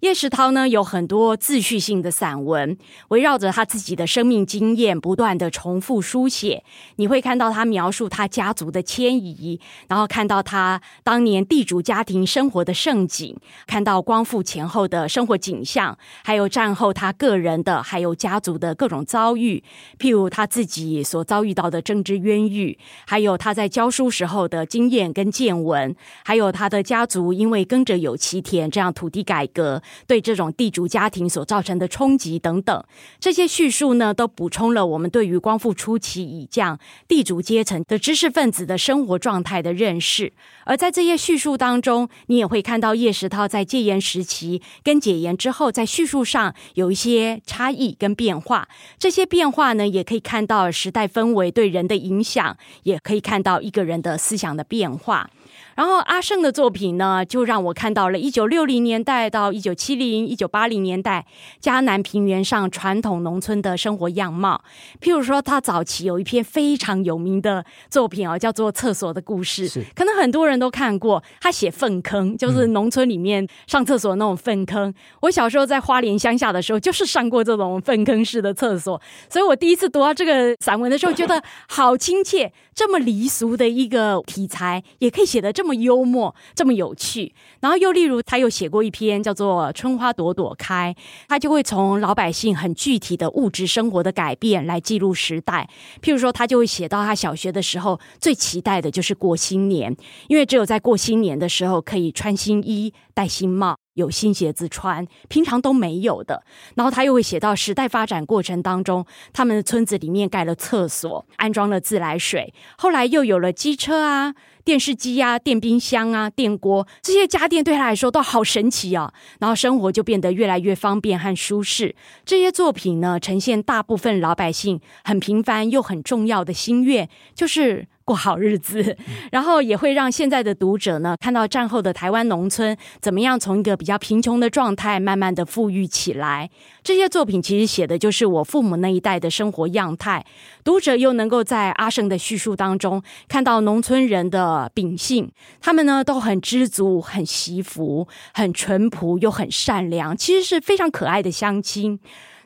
[0.00, 2.76] 叶石涛呢有很多自序性的散文，
[3.08, 6.62] 围绕着他自己的生命经验不断的重复书写。
[6.96, 13.34] 你会看到他描述他家族的迁移，然后看到他当年地主家庭生活的盛景，
[13.66, 19.64] 看到光复前后的生活景象，还有战后他个人的还有家族的各种遭遇，
[19.98, 29.82] 譬如他自己所遭遇到的政治冤狱，还有他在教书时候的经验跟见闻，还有他的家族因为跟着有其田这样土地改革。
[30.06, 32.84] 对这种地主家庭所造成的冲击等等，
[33.18, 40.32] 这些叙述呢，都补充了我们对于光复初期以降地主阶层的知识分子的生活状态的认识。
[40.64, 48.68] 而在这些叙述当中，你也会看到叶石涛在戒严时期跟解严之后，在叙述上有一些差异跟变化。
[48.98, 55.30] 这些变化呢，也可以看到时代氛围对人的影响，也可以看到一个人的思想的变化。
[55.76, 61.24] 然后阿胜的作品呢，就让我看到了一九六零年代到一九七零、一九八零年代
[61.62, 64.60] 迦南平原上传统农村的生活样貌。
[65.00, 71.22] 譬如说，他早期有一篇非常有名的作品哦，叫做《厕所的故事》，可能很多人都看过。
[71.40, 74.92] 他写粪坑，就是农村里面上厕所那种粪坑。
[75.20, 82.50] 我小时候在花莲乡下的时候，就是上过这种粪坑式的厕所，所以我第一次读到这个散文的时候，觉得好亲切。
[82.74, 87.34] 这么离俗的一个题材，也可以写得这么这么幽默、这么有趣。
[87.58, 90.94] 然后又例如，他又写过一篇叫做《春花朵朵开》，
[91.26, 95.68] 他就会从老百姓很具体的物质生活的改变来记录时代。
[96.00, 99.96] 譬如说，他就会写到他小学的时候最期待的就是过新年，
[100.28, 103.76] 因为只有在过新年的时候可以穿新衣、戴新帽。
[103.96, 106.44] 有新鞋子穿，平常都没有的。
[106.74, 114.34] 然后他又会写到时代发展过程当中，他们的村子里面盖了厕所，安装了自来水，后来又有了机车啊、
[114.66, 119.12] 电视机啊、电冰箱啊、电锅这些家电，对他来说都好神奇哦。
[119.38, 121.94] 然后生活就变得越来越方便和舒适。
[122.24, 127.86] 这些作品呢，呈现大部分老百姓很平凡又很重要的心愿，就是。
[128.06, 128.96] 过好日子，
[129.32, 136.48] 然后也会让现在的读者呢看到战后的台湾农村怎么样从一个比较贫穷的状态慢慢的富裕起来。
[136.84, 140.24] 这些作品其实写的就是我父母那一代的生活样态，
[140.62, 145.28] 读者又能够在阿胜的叙述当中看到农村人的秉性，
[145.60, 151.98] 他们呢都很知足、很惜福、很淳朴又很善良，其实是非常可爱的乡亲。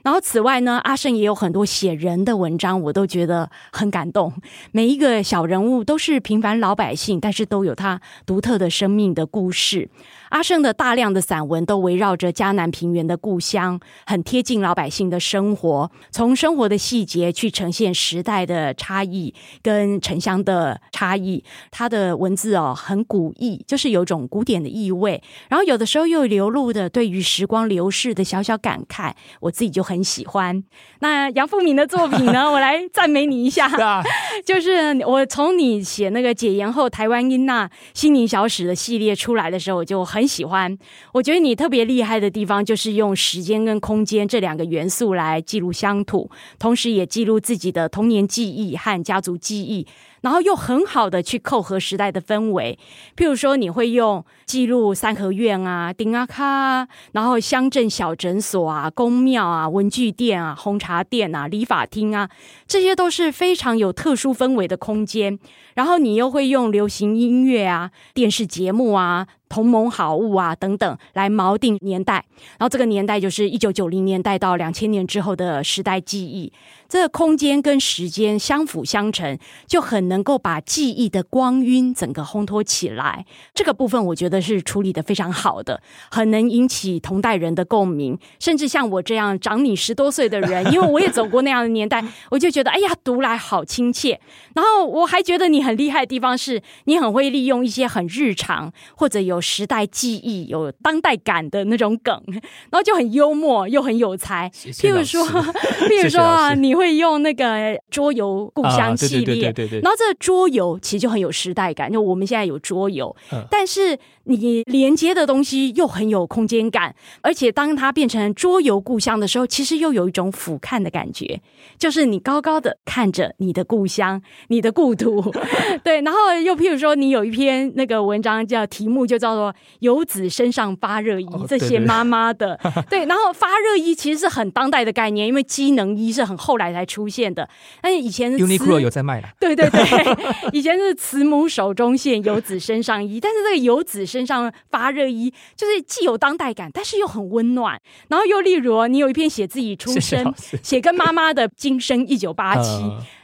[0.02, 4.32] 然后此外呢，阿胜也有很多写人的文章，我都觉得很感动。
[4.72, 9.88] 每一个小人物都是平凡老百姓，但是都有他独特的生命的故事。
[10.30, 21.42] 阿胜的大量的散文都围绕着迦南平原的故乡，很贴近老百姓的生活，从生活的细节去呈现时代的差异跟城乡的差异。
[21.72, 30.62] 他的文字哦很古意，就是有种古典的意味，然后有的时候又流露的对于时光流逝的小小感慨，我自己就很喜欢。
[31.00, 33.68] 那杨富敏的作品呢，我来赞美你一下，
[34.46, 40.19] 就是我从你写那个解严后台湾英娜心灵小史的系列出来的时候，我就很。
[40.20, 40.76] 很喜欢，
[41.14, 49.86] 我觉得你特别厉害的地方就是用时间跟空间这两个元素来记录乡土，同时也记录自己的童年记忆和家族记忆。
[50.22, 52.78] 然后又很好的去扣合时代的氛围，
[53.16, 62.28] 譬如说你会用记录三合院啊、丁阿卡，然后乡镇小诊所啊、公庙啊、文具店啊、红茶店啊、理发厅啊，
[62.66, 65.38] 这些都是非常有特殊氛围的空间。
[65.74, 72.24] 然后你又会用流行音乐啊、电视节目啊、同盟好物啊等等来锚定年代，
[72.58, 76.52] 然后这个年代就是一九九零年代到两千年之后的时代记忆。
[76.90, 83.24] 这个空间跟时间相辅相成，就很能够把记忆的光晕整个烘托起来。
[83.54, 88.18] 这个部分我觉得是处理的非常好的，很能引起同代人的共鸣。
[88.40, 94.20] 甚至像我这样长你十多岁的人，因为我也走过那样的年代， 我就觉得哎呀，读来好亲切。
[94.56, 104.50] 然后我还觉得你很厉害的地方是，你很会利用一些很日常或者有时代记忆、有当代感的那种梗，然后就很幽默又很有才。
[104.50, 105.24] 譬如说，
[105.86, 106.79] 譬如说啊，你。
[106.80, 111.92] 会用那个桌游故乡系列，对对然后这桌游其实就很有时代感。
[111.92, 113.14] 就我们现在有桌游，
[113.50, 121.42] 但是你连接的东西又很有空间感，而且当它变成桌游故乡的时候，其实又有一种俯瞰的感觉，
[121.78, 125.30] 就是你高高的看着你的故乡、你的故土。
[125.84, 136.69] 对，然后又譬如说，你有一篇那个文章叫题目就叫做“游子身上发热衣”，这些妈妈的 对，然后发热衣其实是很当代的概念，因为机能衣是很后来。
[136.72, 137.48] 才出现的，
[137.80, 139.80] 但是以前 Uniqlo 有在卖了，对对对，
[140.52, 147.80] 以前是慈母手中线，游子身上衣，但是这个游子身上发热衣，就是既有当代感，但是又很温暖。
[148.08, 152.82] 然后又例如，你有一篇写自己出生，写跟妈妈的今生一九八七。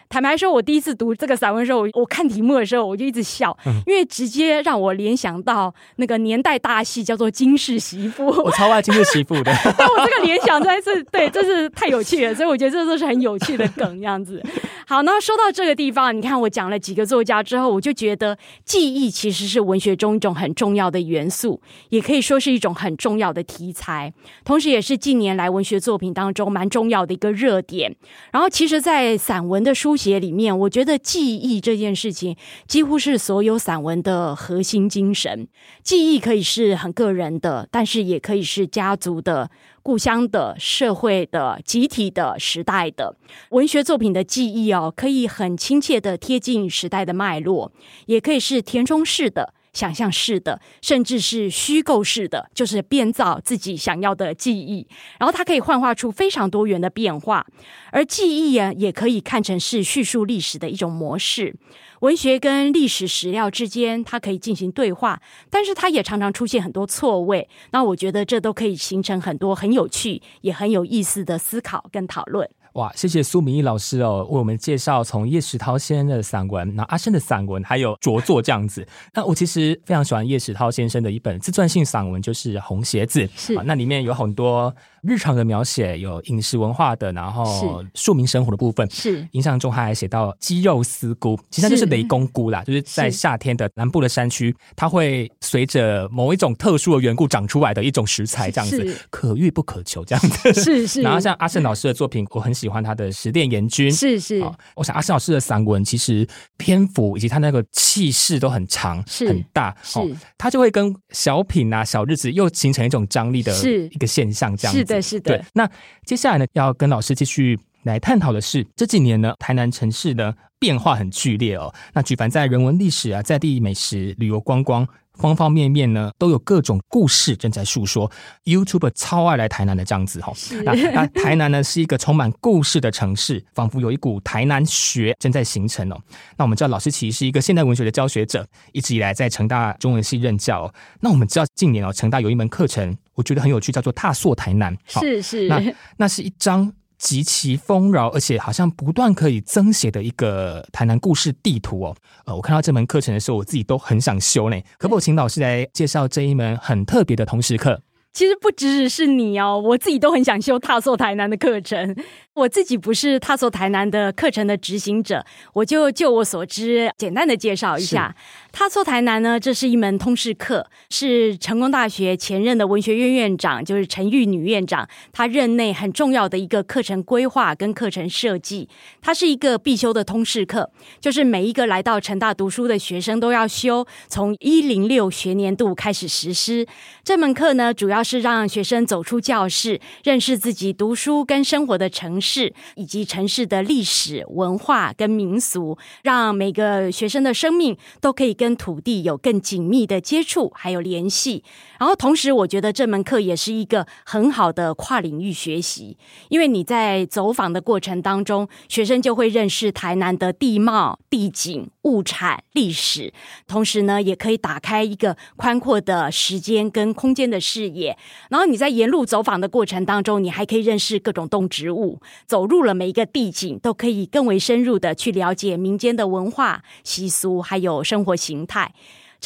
[0.09, 8.25] 坦白说，我第一次读这个散文的时候，我看题目的时候，我就一直笑，因为直接让我联想到那个年代大戏叫做《金氏媳妇》。
[8.45, 14.43] 我超爱《金氏媳妇》的， 但我这个联想真的是对，真是太有趣了，所以我觉得这都是很有趣的梗， 这样子。
[14.87, 24.13] 好，那说到这个地方，你看我讲了几个作家之后，我就觉得记忆其实是文学中一种很重要的元素，也可以说是一种很重要的题材，
[24.45, 27.95] 同时也是近年来文学作品当中蛮重要的一个热点。
[28.31, 32.37] 然后，其实，在散文的书写里面，我觉得记忆这件事情
[32.69, 35.49] 几乎是所有散文的核心精神。
[35.83, 39.51] 记忆可以是很个人的，但是也可以是家族的。
[39.83, 43.15] 故乡的、社会的、集体的、时代的
[43.51, 47.71] 文学作品的记忆哦，可以很亲切的贴近时代的脉络，
[48.07, 54.89] 也可以是填充式的、想象式的，甚至是虚构式的，就是编造自己想要的记忆。
[55.21, 57.47] 然后它可以幻化出非常多元的变化，
[57.93, 61.55] 而记忆啊，也可以看成是叙述历史的一种模式。
[62.01, 67.47] 文学跟历史史料之间，它可以进行对话，但是它也常常出现很多错位。
[67.73, 72.49] 那我觉得这都可以形成很多很有趣也很有意思的思考跟讨论。
[72.77, 78.87] 哇，谢谢苏明义老师哦，为我们介绍从叶石涛先生的散文，那阿生的散文，还有着作这样子。
[79.15, 83.21] 那我其实非常喜欢叶石涛先生的一本自传性散文，就是《红鞋子》。
[83.35, 84.75] 是啊，那里面有很多。
[85.07, 88.89] 日常的描写有饮食文化的，然后庶民生活的部分。
[88.91, 101.03] 是印象中他还写到鸡肉丝菇，其实就是雷公菇啦，就是在夏天的南部的山区，它会随着某一种特殊的缘故长出来的一种食材，这样子可遇不可求，这样子是是。
[101.03, 104.43] 然后像阿胜老师的作品，我很喜欢他的《十殿阎君》，是是。
[104.75, 109.99] 我想阿胜老师的散文其实篇幅以及他那个气势都很长，很大，是。
[110.39, 113.53] 他就会跟小品啊、小日子又形成一种张力的
[113.91, 114.96] 一个现象，这样子。
[115.01, 115.69] 是的，那
[116.05, 121.73] 接下来呢，要跟老师继续来探讨的是这几年呢，台南城市呢变化很剧烈哦。
[121.95, 128.11] 那举凡在人文历史啊，在地美食、旅游观光方方面面呢，都有各种故事正在诉说。
[128.45, 130.33] YouTube 超爱来台南的这样子哈。
[130.65, 135.99] 那那台南呢，是一个充满故事的城市，仿佛有一股台南学正在形成哦。
[136.37, 140.71] 那我们知道老师其实是一个现代文学的教学者，一直以来在成大中文系任教。
[141.01, 142.97] 那我们知道近年哦，成大有一门课程。
[143.17, 144.73] 我觉得很有趣，叫做“踏朔台南”。
[144.87, 151.97] 是是，那那是一张极其丰饶，而且好像不断可以增写的一个台南故事地图哦。
[152.27, 154.57] 呃，我看到这门课程的时候，我自己都很想修呢。
[154.79, 157.83] 可否请老师来介绍这一门很特别的同时课？
[158.17, 161.95] 其实不只只是你哦，我自己都很想修踏溯台南的课程。
[162.33, 165.25] 我自己不是踏溯台南的课程的执行者，
[165.55, 168.15] 我就就我所知，简单的介绍一下
[168.53, 169.39] 踏溯台南呢。
[169.39, 178.69] 这是一门通识课，是成功大学前任的文学院院长，就是陈玉女院长，她任内很重要的一个课程规划跟课程设计。
[179.01, 180.71] 它是一个必修的通识课，
[181.01, 186.67] 就是每一个来到成大读书的学生都要修，从一零六学年度开始实施
[187.03, 192.55] 这门课呢，主要是让学生走出教室，认识自己读书跟生活的城市。
[192.77, 201.43] 以及城市的历史文化跟民俗，让每个学生的生命都可以跟土地有更紧密的接触，还有联系。
[201.79, 205.97] 然后同时，我觉得这门课也是一个很好的跨领域学习，
[206.29, 213.15] 因为你在走访的过程当中，学生就会认识台南的地貌、地景、物产、历史，
[213.47, 217.97] 同时呢，也可以打开一个宽阔的时间跟空间的视野。
[218.29, 222.01] 然后你在沿路走访的过程当中，你还可以认识各种动植物。
[222.27, 228.75] 走入了每一个地景，都可以更为深入的去了解民间的文化习俗，还有生活形态。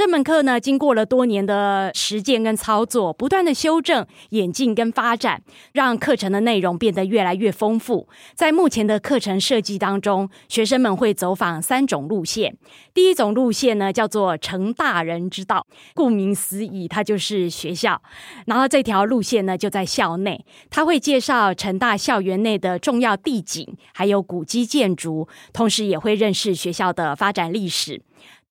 [0.01, 5.42] 这门课呢，经过了多年的实践跟操作，不断的修正、演进跟发展，
[5.74, 8.09] 让课程的内容变得越来越丰富。
[8.34, 12.57] 在目前的课程设计当中，学生们会走访三种路线。
[12.94, 18.01] 第一种路线呢，叫做成大人之道，顾名思义，它就是学校。
[18.46, 28.01] 然后这条路线呢，就在校内，它会介绍成大校园内的重要地景，还有古迹建筑，同时也会认识学校的发展历史。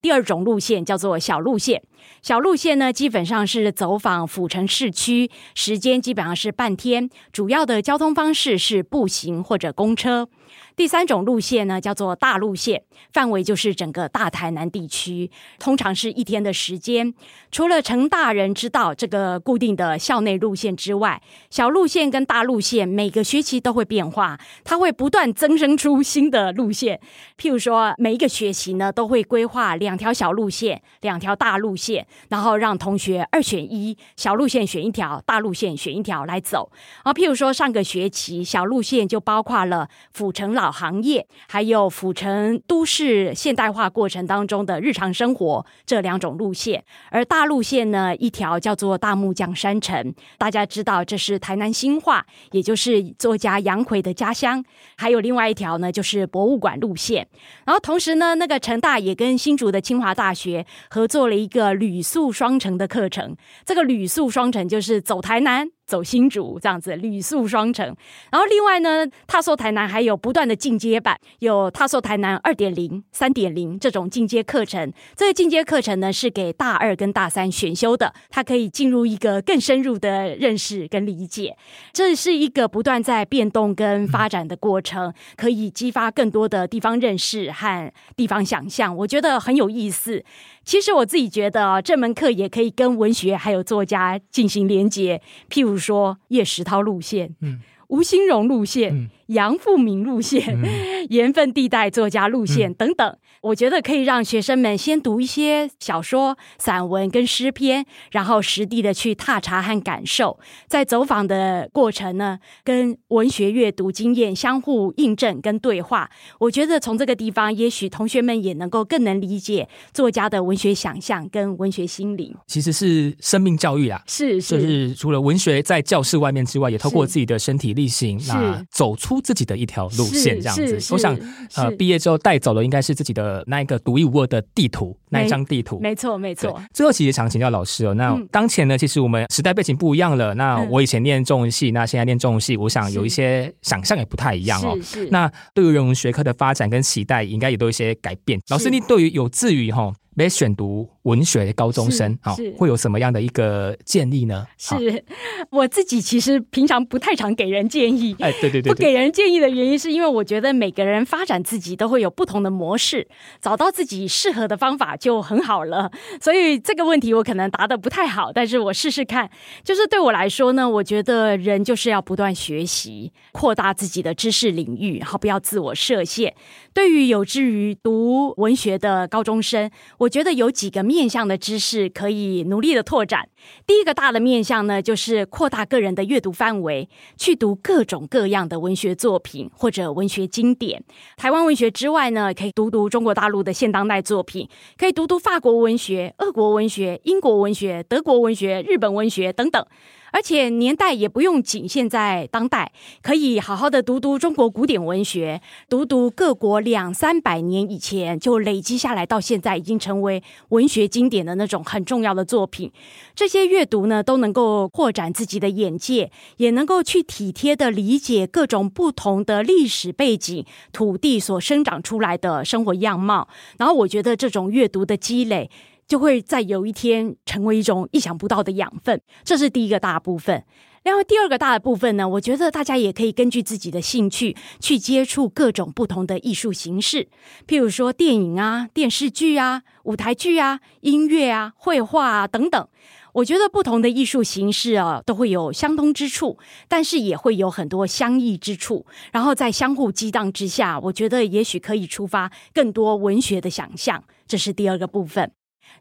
[0.02, 1.84] 第二种路线叫做小路线，
[2.22, 10.28] 小路线呢基本上是走访府城市区，时间基本上是半天，主要的交通方式是步行或者公车。
[10.76, 12.82] 第三种路线呢，叫做大路线，
[13.12, 15.30] 范围就是整个大台南地区，
[15.60, 17.14] 通常是一天的时间。
[17.52, 27.00] 除了成大人知道这个固定的校内路线之外，小路线跟大路线每个学期都会变化，它会不断增生出新的路线。
[27.38, 31.99] 譬如说，每一个学期呢，都会规划两条小路线，两条大路线，
[32.30, 36.72] 然后让同学二选一，小路线选一条，大路线选一条来走。
[37.04, 40.70] 啊，譬如说上个学期小路线就包括了府城老。
[40.80, 54.64] 行业还有府城都市现代化过程当中的日常生活这两种路线，而大路线呢，一条叫做大木匠山城，大家知道这是台南新化，也就是作家杨奎的家乡。
[54.95, 57.28] 还有另外一条呢，就是博物馆路线。
[57.66, 63.36] 然后同时呢，那个成大也跟新竹的清华大学合作了一个旅宿双城的课程。
[63.65, 65.69] 这个旅宿双城就是走台南。
[65.89, 67.84] 走新竹这样子，旅宿双城。
[68.32, 74.93] 然后另外呢，踏说台南还有不断的进阶版，有踏说台南二点零、三点零这种进阶课程。
[75.15, 81.57] 这个进阶课程呢，是给大二跟大三选修的，它可以进入一个更深入的认识跟理解。
[81.91, 88.95] 这是一个不断在变动跟发展的过程，可以激发更多的地方认识和地方想象。
[88.95, 90.23] 我觉得很有意思。
[90.70, 99.09] 其实我自己觉得，这门课也可以跟文学还有作家进行连结，譬如说叶石涛路线，嗯，吴兴荣路线。
[99.30, 100.59] 杨富明路线、
[101.09, 116.09] 盐分地带作家路线等等，我觉得可以让学生们先读一些小说、散文跟诗篇，然后实地的去踏查和感受，在走访的过程呢，跟文学阅读经验相互印证跟对话。
[116.39, 122.36] 我觉得从这个地方，也许同学们也能够更能理解作家的文学想象跟文学心灵。
[122.47, 129.18] 其实是生命教育啊，是就是除了文学在教室外面之外，也透过自己的身体力行，那走出。
[129.22, 130.93] 自己的一条路线，这样子。
[130.93, 131.17] 我想，
[131.55, 135.80] 呃，毕业之后带走的应该是自己的那一个独一无二的地图，那一张地图。
[135.80, 136.61] 没错，没错。
[136.74, 140.34] 最后，其实想请教老师哦，那当前呢，其实我们时代背景不一样了。
[140.36, 144.78] 那我以前念中文系，那现在念中文系，我想有一些想象也不太一样哦。
[145.11, 148.39] 那对于人文学科的发展跟期待，应该也都有一些改变。
[148.49, 149.93] 老师，你对于有志于哈？
[150.16, 154.45] 没选读文学的高中生，好，会有什么样的一个建议呢？
[154.57, 155.03] 是
[155.51, 163.07] 我自己其实平常不太常给人建议，哎，对对对，不给人建议的原因是因为我觉得每个人发展自己都会有不同的模式，
[163.39, 165.91] 找到自己适合的方法就很好了。
[166.22, 169.30] 所以这个问题我可能答的不太好，但是我试试看。
[169.64, 176.36] 就是对我来说呢，我觉得人就是要不断学习，扩大自己的知识领域，然后不要自我设限。
[176.74, 179.70] 对于有志于读文学的高中生，
[180.00, 183.28] 我觉得有几个面向的知识可以努力的拓展。
[183.68, 186.88] 第一个大的面向呢，就是扩大个人的阅读范围，
[187.18, 190.82] 去读各种各样的文学作品或者文学经典。
[191.18, 194.47] 台湾文学之外呢，可以读读中国大陆的现当代作品，
[194.78, 199.66] 可以读读法国文学、俄国文学、英国文学、德国文学、日本文学等等。
[200.12, 212.72] 而且年代也不用仅限在当代，可以好好的读读中国古典文学，读读各国两三百年以前就累积下来到现在已经成为文学经典的那种很重要的作品。
[213.16, 223.28] 这些阅读呢，都能够扩展自己的眼界，也能够去体贴的理解各种不同的历史背景、土地所生长出来的生活样貌。
[223.57, 225.49] 然后，我觉得这种阅读的积累。
[225.90, 230.46] 就会在有一天成为一种意想不到的养分，这是第一个大部分。
[230.84, 237.10] 然后，第二个大的部分呢，我觉得大家也可以根据自己的兴趣去接触各种不同的艺术形式，
[237.46, 242.68] 譬如说电影啊、电视剧啊、舞台剧啊、音乐啊、绘画啊等等。
[243.14, 246.38] 我觉得不同的艺术形式啊，都会有相通之处，
[246.68, 248.86] 但是也会有很多相异之处。
[249.12, 254.04] 然后在相互激荡之下，我觉得也许可以触发更多文学的想象。
[254.28, 255.32] 这是第二个部分。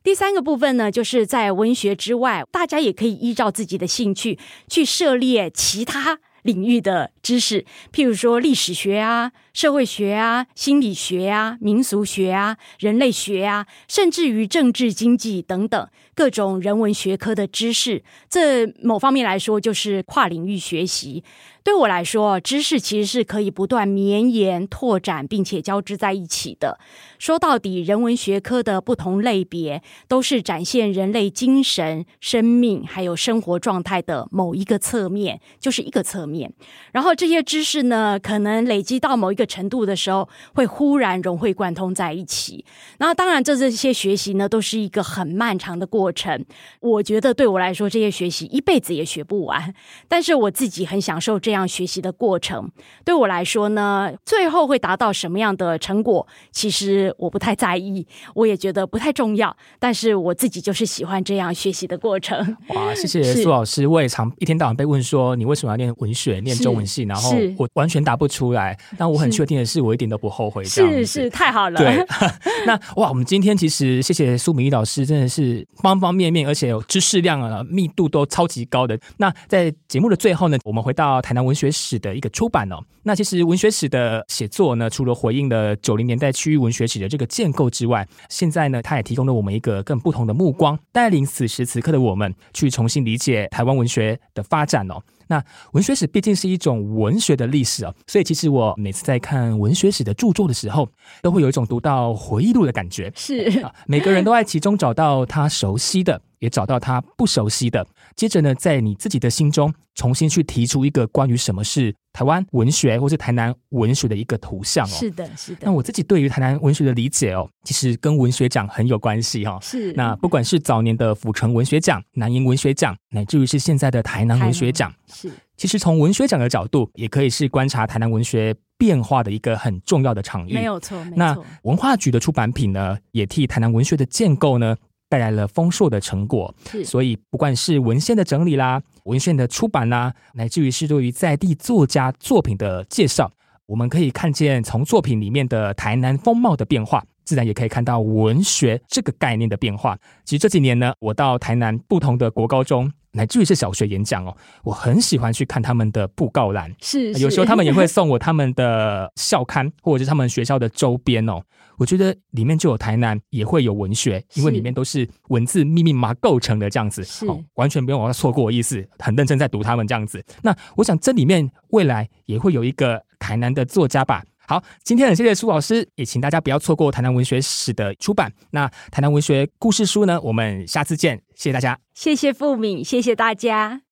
[0.03, 15.89] 第三个部分呢，就是在文学之外，大家也可以依照自己的兴趣去涉猎其他领域的知识，譬如说历史学啊、社会学啊、心理学啊、民俗学啊、人类学啊，甚至于政治经济等等
[16.19, 18.03] 各种人文学科的知识。
[18.29, 21.23] 这某方面来说，就是跨领域学习。
[21.63, 26.79] 对我来说，知识其实是可以不断绵延、拓展，并且交织在一起的。
[27.19, 36.51] 说到底，人文学科的不同类别，都是展现人类精神、生命还有生活状态的某一个侧面，就是一个侧面。
[36.93, 42.65] 然后这些知识呢，可能累积到某一个程度的时候，会忽然融会贯通在一起。
[42.99, 46.45] 那当然，这这些学习呢，都是一个很漫长的过程。
[46.81, 49.73] 我觉得对我来说，这些学习一辈子也学不完。
[50.09, 51.69] 但是我自己很享受这样。
[51.69, 52.71] 学习的过程
[53.05, 59.55] 对我来说呢，最后会达到什么样的成果，其实我不太在意，我也觉得不太重要。
[59.79, 62.57] 但是我自己就是喜欢这样学习的过程。
[62.69, 63.87] 哇，谢谢苏老师。
[63.87, 67.03] 我也常一天到晚被问说，你为什么要念文学、念中文系？
[67.03, 68.77] 然后我完全答不出来。
[68.97, 70.65] 但我很确定的是，我一点都不后悔。
[70.65, 71.79] 是是，太好了。
[71.79, 72.05] 对，
[72.67, 75.67] 那哇，我们今天其实谢谢苏明义老师，真的是
[75.99, 78.99] 方方面面，而且有知识量啊密度都超级高的。
[79.17, 81.49] 那在节目的最后呢，我们回到台南。
[81.49, 95.01] 文学史的一个出版哦，那其实文学史的写作呢，除了回应了九零年代区域文学史的这个建构之外，现在呢，它也提供了我们一个更不同的目光，带领此时此刻的我们去重新理解台湾文学的发展哦。
[95.29, 100.89] 那文学史毕竟是一种文学的历史哦，所以其实我每次在看文学史的著作的时候，
[101.23, 103.13] 都会有一种读到回忆录的感觉。
[103.15, 106.21] 是，每个人都在其中找到他熟悉的。
[106.39, 107.85] 也找到他不熟悉的，
[108.19, 114.89] 接着呢，在你自己的心中重新去提出一个关于什么是台湾文学或是台南文学的一个图像哦。
[114.89, 115.61] 是的，是的。
[115.63, 119.57] 那我自己对于台南文学的理解哦，其实跟文学奖很有关系哈。
[119.63, 119.93] 是。
[119.93, 125.31] 那不管是早年的府城文学奖、南营文学奖，乃至于是现在的台南文学奖，是。
[125.57, 130.55] 其实从文学奖的角度，也可以是观察台南文学变化的一个很重要的场域。
[130.55, 131.17] 没有错，没错。
[131.17, 134.77] 那文化局的出版品呢，也替台南文学的建构呢。
[135.09, 136.55] 带来了丰硕的成果，
[136.85, 143.31] 所以不管是文献的整理啦、文献的出版啦，乃至于是对于在地作家作品的介绍，
[143.69, 149.99] 我们可以看见从作品里面的台南风貌的变化，自然也可以看到文学这个概念的变化。
[150.25, 152.91] 其实这几年呢，我到台南不同的国高中。
[153.13, 161.43] 乃至于是小学演讲哦，我很喜欢去看他们的布告栏，是有时候他们也会送我他们的校刊或者是他们学校的周边哦。
[161.79, 170.23] 我觉得里面就有台南，也会有文学，因为里面都是文字密密麻构成的这样子，哦，完全不用我要错过意思，很认真在读他们这样子。
[170.43, 174.23] 那我想这里面未来也会有一个台南的作家吧。
[174.47, 178.33] 好，今天很谢谢苏老师，也请大家不要错过台南文学史的出版。
[178.51, 180.19] 那台南文学故事书呢？
[180.23, 183.83] 我们下次见，谢谢大家，谢谢付敏，谢谢大家。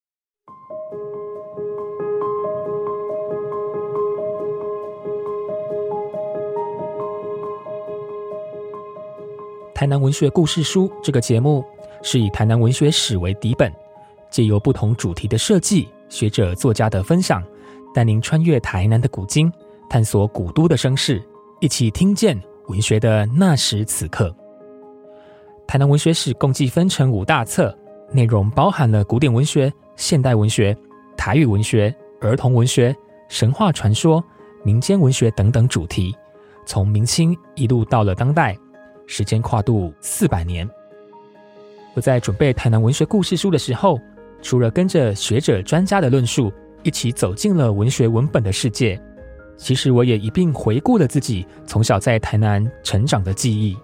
[9.74, 11.62] 台南文学故事书这个节目
[12.02, 13.70] 是以台南文学史为底本，
[14.30, 17.44] 借由不同主题的设计、学者作家的分享，
[17.96, 19.50] 带您穿越台南的古今。
[19.88, 21.22] 探索古都的声势，
[21.60, 24.36] 一起听见文学的那时此刻。
[25.66, 27.74] 台南文学史共计分成五大册，
[28.12, 30.76] 内容包含了古典文学、现代文学、
[31.16, 32.94] 台语文学、儿童文学、
[33.30, 34.22] 神话传说、
[34.62, 36.14] 民间文学等等主题，
[36.66, 38.54] 从明清一路到了当代，
[39.06, 40.68] 时间跨度四百年。
[41.94, 43.98] 我在准备台南文学故事书的时候，
[44.42, 46.52] 除了跟着学者专家的论述，
[46.86, 48.96] 一起走进了文学文本的世界，
[49.56, 53.76] 其实我也一并回顾了自己从小在台南成长的记忆。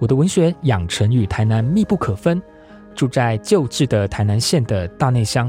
[0.00, 2.42] 我的文学养成与台南密不可分，
[2.92, 5.48] 住在旧制的台南县的大内乡，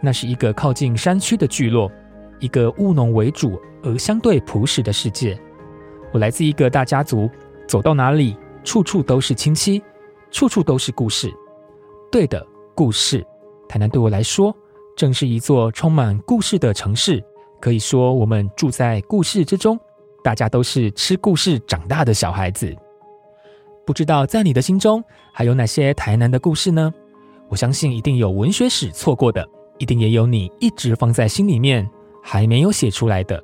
[0.00, 1.92] 那是一个靠近山区的聚落，
[2.40, 5.38] 一个务农为主而相对朴实的世界。
[6.14, 7.28] 我来自一个大家族，
[7.68, 9.82] 走到哪里，处处都是亲戚。
[10.30, 11.30] 处处都是故事，
[12.10, 12.42] 对的
[12.74, 13.22] 故事。
[13.68, 14.56] 台南对我来说，
[14.96, 17.22] 正是一座充满故事的城市。
[17.60, 19.78] 可以说，我们住在故事之中，
[20.24, 22.74] 大家都是吃故事长大的小孩子。
[23.86, 26.92] 不知道在你的心中还有哪些台南的故事呢？
[27.48, 29.46] 我相信一定有文学史错过的，
[29.78, 31.88] 一定也有你一直放在心里面
[32.22, 33.42] 还没有写出来的。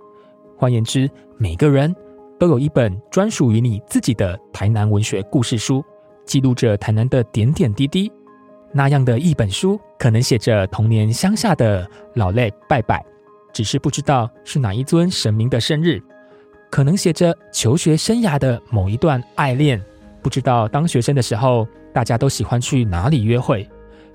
[0.57, 1.94] 换言之，每个人
[2.38, 5.84] 都有一本专属于你自己的台南文学故事书。
[6.24, 8.11] 记录着台南的点点滴滴，
[8.73, 13.05] 那样的一本书，可能写着童年乡下的老泪拜拜，
[13.53, 15.99] 只是不知道是哪一尊神明的生日；
[16.71, 19.83] 可能写着求学生涯的某一段爱恋，
[20.23, 23.64] 不知道当学生的时候大家都喜欢去哪里约会；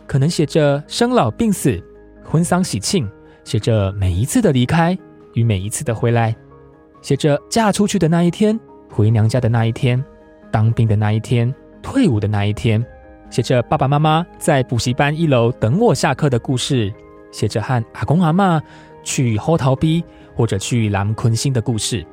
[0.06, 1.82] 可能写着生老病死、
[2.24, 3.10] 婚丧喜庆，
[3.44, 4.98] 写着每一次的离开
[5.34, 6.36] 与每一次的回来，
[7.02, 10.04] 写着嫁出去的那一天、回娘家的那一天、
[10.52, 11.54] 当兵的那一天。
[11.86, 12.82] 退伍的那一天，
[13.34, 16.94] 写着爸爸妈妈在补习班一楼等我下课的故事，
[17.32, 18.62] 写着和阿公阿妈
[19.04, 20.04] 去后桃逼
[20.36, 22.06] 或者去蓝昆星的故事，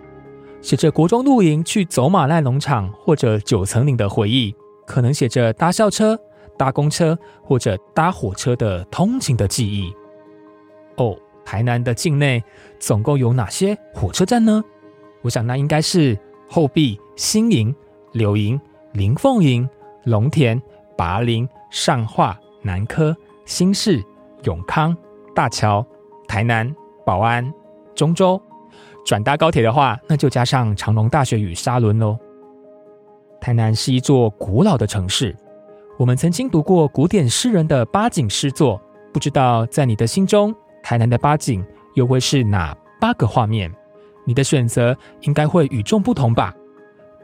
[0.63, 4.57] 写着国中露营去走马濑农场或者九层岭的回忆，
[4.87, 6.19] 可能写着搭校车、
[6.57, 9.93] 搭公车或者搭火车的通勤的记忆。
[10.97, 11.15] 哦，
[11.45, 12.43] 台南的境内
[12.79, 14.65] 总共有哪些火车站呢？
[15.21, 16.19] 我想那应该是
[16.49, 17.75] 后壁、新营、
[18.13, 18.59] 柳营。
[18.95, 19.69] 林凤营、
[20.03, 20.61] 龙田、
[21.01, 24.05] 拔林、上化、南科、新市、
[24.45, 24.95] 永康、
[25.35, 25.83] 大桥、
[26.29, 26.71] 台南、
[27.07, 27.51] 保安、
[27.95, 28.39] 中州，
[29.07, 32.19] 转搭高铁的话，那就加上长隆大学与沙仑喽。
[33.41, 35.35] 台南是一座古老的城市，
[35.99, 38.79] 我们曾经读过古典诗人的八景诗作，
[39.11, 43.75] 不知道在你的心中，台南的八景又会是哪八个画面？
[44.27, 46.55] 你的选择应该会与众不同吧？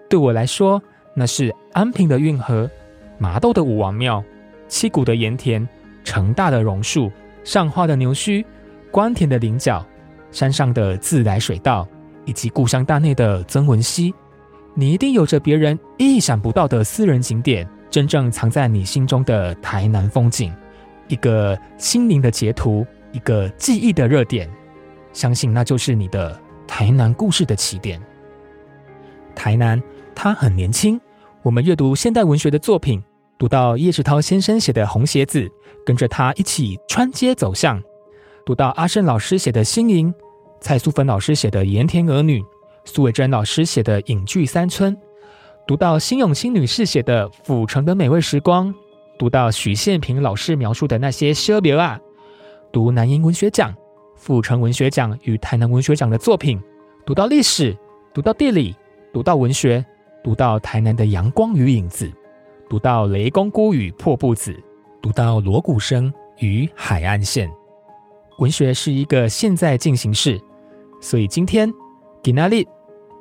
[0.08, 0.82] 对我来说。
[1.18, 2.70] 那是安平的运河，
[3.18, 4.22] 麻豆的武王庙，
[4.68, 5.66] 七股的盐田，
[6.04, 7.10] 成大的榕树，
[7.44, 8.44] 上花的牛须，
[8.90, 9.84] 关田的菱角，
[10.30, 11.86] 山上的自来水道，
[12.24, 14.14] 以及故乡大内的曾文溪。
[14.74, 20.52] 你一定有着别人意想不到的私人景点，真正藏在你心中的台南风景，
[21.08, 24.50] 一个心灵的截图，一个记忆的热点。
[25.14, 27.98] 相信那就是你的台南故事的起点。
[29.34, 29.82] 台南，
[30.14, 31.00] 它很年轻。
[31.46, 33.00] 我们阅读现代文学的作品，
[33.38, 35.42] 读到叶世涛先生写的《红鞋子》，
[35.84, 37.78] 跟着他一起穿街走巷；
[38.44, 40.12] 读到阿胜老师写的《新营》，
[40.60, 42.40] 蔡素芬老师写的《盐田儿女》，
[42.84, 44.92] 苏伟珍老师写的《隐居三村》；
[45.68, 48.68] 读到辛永清女士写的《府城的美味时光》，
[49.16, 51.96] 读到许宪平老师描述的那些奢别啊；
[52.72, 53.72] 读南英文学奖、
[54.16, 56.58] 府城文学奖与台南文学奖的作品；
[57.06, 57.78] 读到历史，
[58.12, 58.74] 读到地理，
[59.12, 59.86] 读到文学。
[60.26, 62.12] 读到台南的阳光与影子，
[62.68, 64.60] 读到雷公姑与破布子，
[65.00, 67.48] 读到锣鼓声与海岸线。
[68.40, 70.36] 文学是一个现在进行式，
[71.00, 71.72] 所以今天
[72.24, 72.66] 给哪里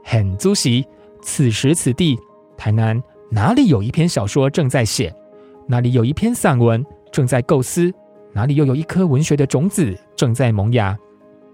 [0.04, 0.84] 很足席，
[1.22, 2.18] 此时此地，
[2.58, 3.00] 台南
[3.30, 5.14] 哪里有一篇小说正在写，
[5.68, 7.94] 哪里有一篇散文正在构思，
[8.34, 10.98] 哪里又有一颗文学的种子正在萌芽，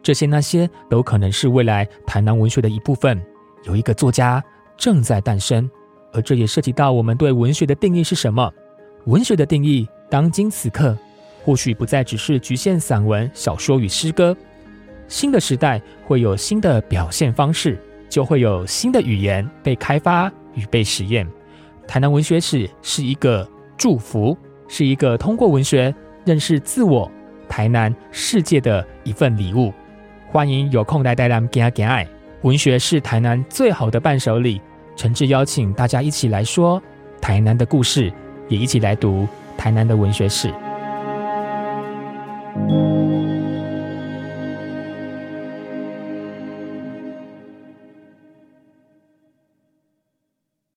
[0.01, 3.21] 这些那些都可能是未来台南文学的一部分。
[3.65, 4.41] 有一个作家。
[4.81, 5.69] 正在诞生，
[6.11, 8.51] 而这也涉及到我们对文学的定义是什么？
[9.05, 10.97] 文学的定义，当今此刻，
[11.45, 14.35] 或许不再只是局限散文、小说与诗歌。
[15.07, 17.79] 新的时代会有新的表现方式，
[18.09, 21.27] 就会有新的语言被开发与被实验。
[21.87, 24.35] 台南文学史是一个祝福，
[24.67, 25.93] 是一个通过文学
[26.25, 27.07] 认识自我、
[27.47, 29.71] 台南世界的一份礼物。
[30.31, 32.07] 欢迎有空来台南给给爱，
[32.41, 34.59] 文学是台南最好的伴手礼。
[34.95, 36.81] 诚挚邀请大家一起来说
[37.19, 38.11] 台南的故事
[38.49, 39.27] 也一起来读
[39.57, 40.53] 台南的文学史。